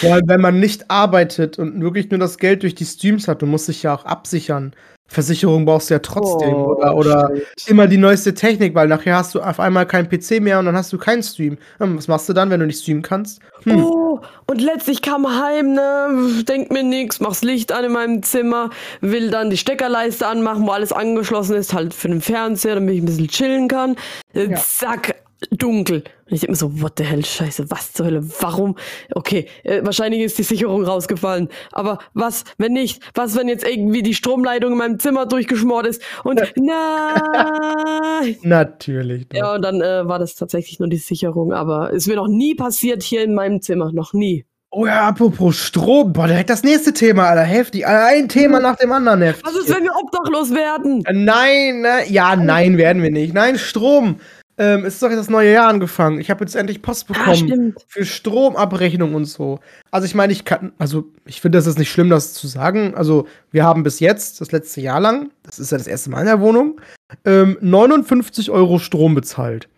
[0.00, 3.40] Vor allem, wenn man nicht arbeitet und wirklich nur das Geld durch die Streams hat,
[3.40, 4.74] du musst dich ja auch absichern.
[5.08, 6.54] Versicherung brauchst du ja trotzdem.
[6.54, 7.68] Oh, oder oder shit.
[7.68, 10.76] immer die neueste Technik, weil nachher hast du auf einmal keinen PC mehr und dann
[10.76, 11.58] hast du keinen Stream.
[11.78, 13.40] Hm, was machst du dann, wenn du nicht streamen kannst?
[13.62, 13.84] Hm.
[13.84, 18.70] Oh, und letztlich kam heim, ne, denk mir nix, mach's Licht an in meinem Zimmer,
[19.00, 23.02] will dann die Steckerleiste anmachen, wo alles angeschlossen ist, halt für den Fernseher, damit ich
[23.02, 23.96] ein bisschen chillen kann.
[24.32, 24.54] Ja.
[24.56, 25.14] Zack,
[25.50, 26.04] dunkel.
[26.26, 28.76] Und ich denk mir so, what the hell, scheiße, was zur Hölle, warum?
[29.14, 31.48] Okay, äh, wahrscheinlich ist die Sicherung rausgefallen.
[31.72, 33.02] Aber was, wenn nicht?
[33.14, 36.02] Was, wenn jetzt irgendwie die Stromleitung in meinem Zimmer durchgeschmort ist?
[36.24, 38.36] Und nein!
[38.42, 39.28] Natürlich.
[39.28, 39.38] Doch.
[39.38, 42.54] Ja, und dann äh, war das tatsächlich nur die Sicherung, aber ist mir noch nie
[42.54, 44.44] passiert hier in meinem Zimmer, noch nie.
[44.78, 46.12] Oh ja, apropos Strom.
[46.12, 47.44] Boah, direkt das nächste Thema, Alter.
[47.44, 47.86] Heftig.
[47.86, 49.46] Alter, Ein Thema nach dem anderen, heftig.
[49.46, 51.02] Was ist, wenn wir obdachlos werden?
[51.06, 52.00] Äh, Nein, ne?
[52.08, 53.32] ja, nein, werden wir nicht.
[53.32, 54.16] Nein, Strom.
[54.58, 56.18] Ähm, es ist doch jetzt das neue Jahr angefangen.
[56.18, 57.84] Ich habe jetzt endlich Post Ah, bekommen stimmt.
[57.88, 59.58] für Stromabrechnung und so.
[59.90, 62.94] Also ich meine, ich kann, also ich finde, das ist nicht schlimm, das zu sagen.
[62.94, 66.20] Also wir haben bis jetzt, das letzte Jahr lang, das ist ja das erste Mal
[66.20, 66.80] in der Wohnung,
[67.26, 69.68] ähm, 59 Euro Strom bezahlt.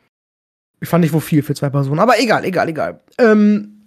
[0.81, 3.01] Ich fand nicht wo viel für zwei Personen, aber egal, egal, egal.
[3.18, 3.78] Ähm,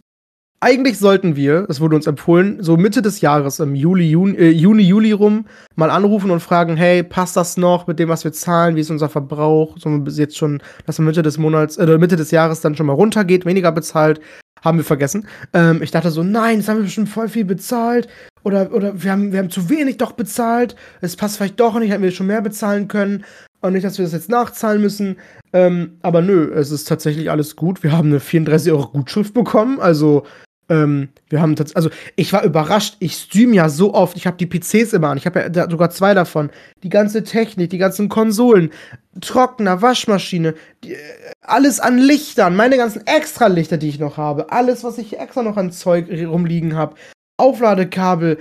[0.64, 4.51] eigentlich sollten wir, das wurde uns empfohlen, so Mitte des Jahres, im Juli, Juni, äh,
[4.51, 8.32] Juni, Juli rum, mal anrufen und fragen, hey, passt das noch mit dem, was wir
[8.32, 8.76] zahlen?
[8.76, 9.76] Wie ist unser Verbrauch?
[9.84, 12.86] Wir bis jetzt schon, dass wir Mitte des Monats, äh, Mitte des Jahres dann schon
[12.86, 14.22] mal runtergeht, weniger bezahlt?
[14.64, 15.28] Haben wir vergessen.
[15.53, 18.07] Ähm, ich dachte so, nein, jetzt haben wir bestimmt voll viel bezahlt.
[18.43, 20.76] Oder, oder wir, haben, wir haben zu wenig doch bezahlt.
[21.01, 23.26] Es passt vielleicht doch nicht, hätten wir schon mehr bezahlen können.
[23.62, 25.18] Und nicht, dass wir das jetzt nachzahlen müssen.
[25.53, 27.82] Ähm, aber nö, es ist tatsächlich alles gut.
[27.82, 29.80] Wir haben eine 34 Euro Gutschrift bekommen.
[29.80, 30.24] Also,
[30.72, 32.95] ähm, wir haben tatsächlich, also ich war überrascht.
[32.99, 34.15] Ich stream ja so oft.
[34.15, 35.17] Ich habe die PCs immer an.
[35.17, 36.49] Ich habe ja sogar zwei davon.
[36.82, 38.72] Die ganze Technik, die ganzen Konsolen,
[39.19, 40.97] Trockner, Waschmaschine, die, äh,
[41.41, 45.57] alles an Lichtern, meine ganzen Extra-Lichter, die ich noch habe, alles, was ich extra noch
[45.57, 46.95] an Zeug rumliegen habe,
[47.38, 48.38] Aufladekabel,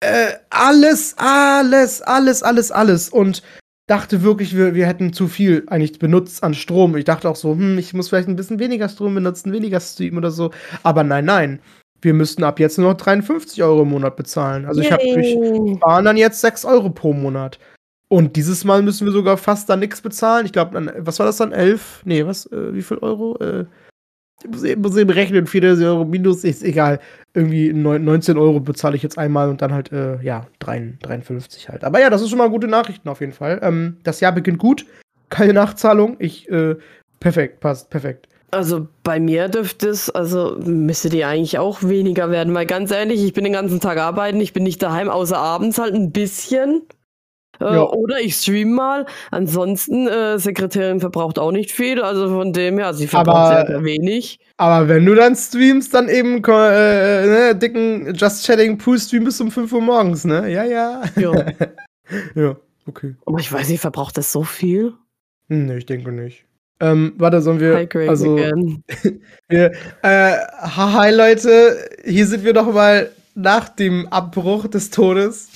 [0.00, 3.08] äh, alles, alles, alles, alles, alles.
[3.10, 3.42] Und
[3.86, 6.96] dachte wirklich, wir, wir hätten zu viel eigentlich benutzt an Strom.
[6.96, 10.18] Ich dachte auch so, hm, ich muss vielleicht ein bisschen weniger Strom benutzen, weniger streamen
[10.18, 10.50] oder so.
[10.82, 11.60] Aber nein, nein.
[12.00, 14.66] Wir müssten ab jetzt nur noch 53 Euro im Monat bezahlen.
[14.66, 15.76] Also ich habe durch Yay.
[15.76, 17.58] Sparen dann jetzt 6 Euro pro Monat.
[18.08, 20.44] Und dieses Mal müssen wir sogar fast dann nichts bezahlen.
[20.44, 21.52] Ich glaube, was war das dann?
[21.52, 22.02] 11?
[22.04, 22.44] Nee, was?
[22.52, 23.38] Äh, wie viel Euro?
[23.38, 23.64] Äh,
[24.48, 25.46] muss eben, muss eben rechnen.
[25.46, 27.00] 34 Euro minus, ist egal.
[27.34, 31.68] Irgendwie neun- 19 Euro bezahle ich jetzt einmal und dann halt, äh, ja, 3 53
[31.68, 31.84] halt.
[31.84, 33.60] Aber ja, das ist schon mal gute Nachrichten auf jeden Fall.
[33.62, 34.86] Ähm, das Jahr beginnt gut.
[35.30, 36.16] Keine Nachzahlung.
[36.18, 36.76] Ich, äh,
[37.20, 38.28] perfekt, passt, perfekt.
[38.50, 43.24] Also bei mir dürfte es, also müsste die eigentlich auch weniger werden, weil ganz ehrlich,
[43.24, 46.82] ich bin den ganzen Tag arbeiten, ich bin nicht daheim, außer abends halt ein bisschen.
[47.60, 47.82] Äh, Ja.
[47.82, 49.06] Oder ich stream mal.
[49.30, 53.84] Ansonsten, äh, Sekretärin verbraucht auch nicht viel, also von dem her, sie verbraucht Aber- sehr,
[53.84, 54.38] wenig.
[54.56, 59.24] Aber wenn du dann streamst, dann eben ko- äh, ne, dicken Just Chatting Pool Stream
[59.24, 60.48] bis um 5 Uhr morgens, ne?
[60.50, 61.02] Ja, ja.
[61.16, 61.32] Ja.
[62.34, 63.14] ja, okay.
[63.26, 64.92] Aber ich weiß nicht, verbraucht das so viel?
[65.48, 66.44] Hm, Nee, ich denke nicht.
[66.80, 67.74] Ähm, warte, sollen wir.
[67.76, 68.36] Hi, Greg also,
[69.48, 75.50] wir, äh, hi Leute, hier sind wir doch mal nach dem Abbruch des Todes.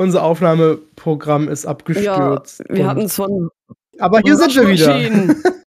[0.00, 2.62] Unser Aufnahmeprogramm ist abgestürzt.
[2.70, 3.50] Wir Und- hatten es von
[3.98, 4.86] aber hier sind wir wieder.
[4.88, 5.42] Waschmaschinen.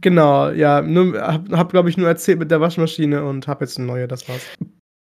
[0.00, 0.82] Genau, ja.
[0.82, 4.06] Nur, hab, hab glaube ich, nur erzählt mit der Waschmaschine und hab jetzt eine neue,
[4.06, 4.42] das war's.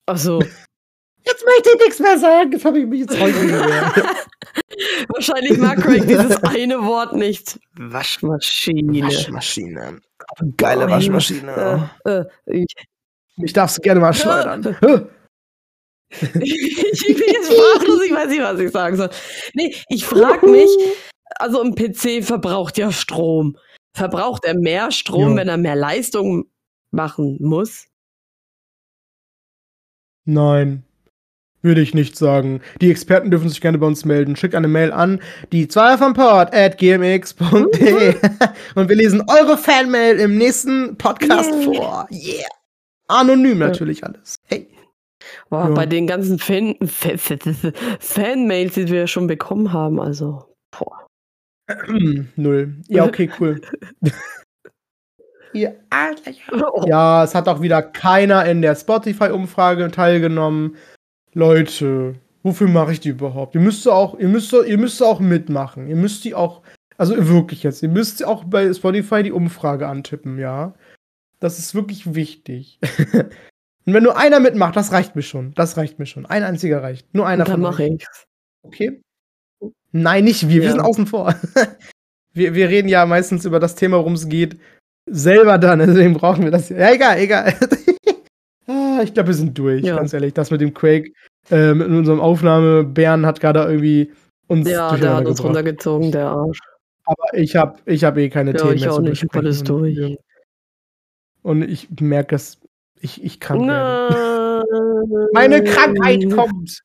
[0.06, 0.40] Ach so.
[1.26, 2.52] Jetzt möchte ich nichts mehr sagen.
[2.52, 3.34] Jetzt habe ich mich jetzt heute
[5.08, 7.58] Wahrscheinlich mag Craig dieses eine Wort nicht.
[7.76, 9.04] Waschmaschine.
[9.04, 10.00] Waschmaschine.
[10.56, 11.90] Geile Waschmaschine.
[12.04, 12.74] Äh, äh, ich,
[13.36, 14.76] Mich darfst du gerne mal schleudern.
[16.20, 19.10] ich bin jetzt sprachlos, ich weiß nicht, was ich sagen soll.
[19.54, 20.68] Nee, ich frage mich,
[21.36, 23.56] also ein PC verbraucht ja Strom.
[23.94, 25.36] Verbraucht er mehr Strom, Ja.
[25.36, 26.44] wenn er mehr Leistung
[26.90, 27.86] machen muss?
[30.24, 30.84] Nein.
[31.62, 32.62] Würde ich nicht sagen.
[32.80, 34.34] Die Experten dürfen sich gerne bei uns melden.
[34.34, 35.20] Schickt eine Mail an
[35.52, 38.14] die 2 vom Port at gmx.de
[38.74, 41.64] und wir lesen eure Fanmail im nächsten Podcast Yay.
[41.64, 42.08] vor.
[42.10, 42.48] Yeah.
[43.08, 44.36] Anonym natürlich alles.
[45.48, 45.74] Boah, Ja.
[45.74, 50.44] Bei den ganzen Fan Fa- Fa- Fa- Fanmails, die wir schon bekommen haben, also.
[50.76, 51.06] Boah.
[52.36, 52.76] Null.
[52.88, 53.60] Ja, okay, cool.
[55.52, 56.72] Ihr Arschlöcher.
[56.74, 60.76] Oh, Ja, es hat auch wieder keiner in der Spotify-Umfrage teilgenommen.
[61.32, 63.54] Leute, wofür mache ich die überhaupt?
[63.56, 65.88] Ihr müsst auch, ihr müsst, ihr müsst auch mitmachen.
[65.88, 66.62] Ihr müsst die auch,
[66.98, 70.74] also wirklich jetzt, ihr müsst auch bei Spotify die Umfrage antippen, ja.
[71.40, 72.78] Das ist wirklich wichtig.
[73.90, 75.52] Und wenn nur einer mitmacht, das reicht mir schon.
[75.54, 76.26] Das reicht mir schon.
[76.26, 77.12] Ein einziger reicht.
[77.12, 78.06] Nur einer dann von mache ich.
[78.62, 79.00] Okay.
[79.92, 80.56] Nein, nicht wir.
[80.62, 80.70] Wir Ja.
[80.70, 81.34] sind außen vor.
[82.32, 84.58] wir, wir reden ja meistens über das Thema, worum es geht.
[85.06, 86.68] Selber dann, deswegen brauchen wir das.
[86.68, 87.54] Ja, egal, egal.
[88.66, 89.96] Ah, ich glaube, wir sind durch, Ja.
[89.96, 90.32] ganz ehrlich.
[90.32, 91.10] Das mit dem Quake,
[91.50, 94.12] äh, mit unserem Aufnahme, Bern hat gerade irgendwie
[94.46, 95.56] uns Ja, der hat uns gebracht.
[95.56, 96.60] runtergezogen, der Arsch.
[97.04, 99.34] Aber ich habe ich hab eh keine Ja, Themen ich mehr auch zu nicht.
[99.34, 100.18] Alles Und, durch.
[101.42, 102.59] Und ich merke, dass
[103.00, 104.64] ich, ich krank werde.
[105.32, 106.80] Meine Krankheit kommt.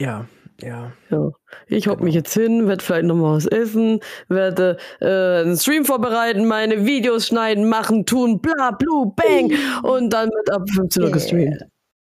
[0.00, 0.26] Ja,
[0.60, 0.92] ja.
[1.10, 1.30] Ja.
[1.68, 2.22] Ich hock mich Genau.
[2.24, 7.26] jetzt hin, werde vielleicht noch mal was essen, werde äh, einen Stream vorbereiten, meine Videos
[7.28, 9.52] schneiden, machen, tun, bla, blu, bang.
[9.82, 11.62] Und dann wird ab 15 Uhr gestreamt.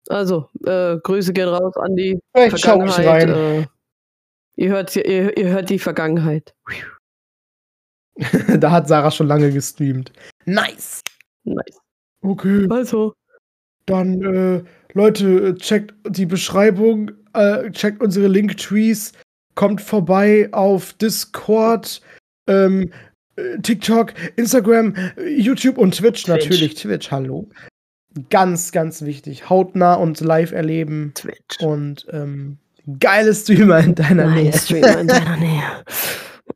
[0.10, 3.08] Also, äh, Grüße gehen raus an die ich Vergangenheit.
[3.08, 3.30] rein.
[3.30, 3.66] Äh,
[4.56, 6.54] ihr, hört, ihr, ihr hört die Vergangenheit.
[8.60, 10.12] da hat Sarah schon lange gestreamt.
[10.46, 11.02] Nice.
[11.44, 11.81] Nice.
[12.22, 12.68] Okay.
[12.70, 13.14] Also,
[13.86, 14.64] Dann, äh,
[14.94, 19.14] Leute, checkt die Beschreibung, äh, checkt unsere Linktrees,
[19.56, 22.02] kommt vorbei auf Discord,
[22.48, 22.92] ähm,
[23.38, 24.94] äh, TikTok, Instagram,
[25.28, 26.44] YouTube und Twitch, Twitch.
[26.46, 27.50] natürlich Twitch, hallo.
[28.30, 29.50] Ganz, ganz wichtig.
[29.50, 31.60] Hautnah und live erleben Twitch.
[31.62, 32.58] und ähm,
[33.00, 34.54] geile Streamer in deiner Nein, Nähe.
[34.54, 35.64] Streamer in deiner Nähe.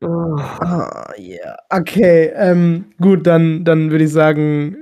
[0.01, 0.35] Oh.
[0.37, 1.57] Ah, yeah.
[1.69, 4.75] Okay, ähm, gut, dann, dann würde ich sagen,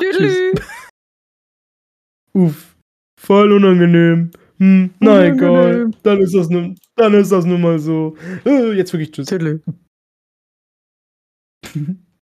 [0.00, 0.36] Tschüss.
[2.36, 2.76] Uff,
[3.20, 4.30] voll unangenehm.
[4.58, 5.90] Hm, na egal.
[6.02, 8.16] Dann ist das nun, dann ist das nun mal so.
[8.44, 9.26] Äh, jetzt wirklich tschüss.
[9.26, 9.60] Tüdelü.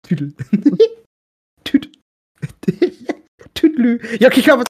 [0.02, 0.34] Tüdel.
[1.64, 1.90] Tüt.
[3.54, 4.00] Tüdelü.
[4.20, 4.64] Ja, okay, ich glaube.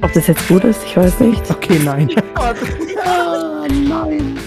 [0.00, 1.50] Ob das jetzt gut ist, ich weiß nicht.
[1.50, 2.08] Okay, nein.
[2.36, 4.38] ah, nein.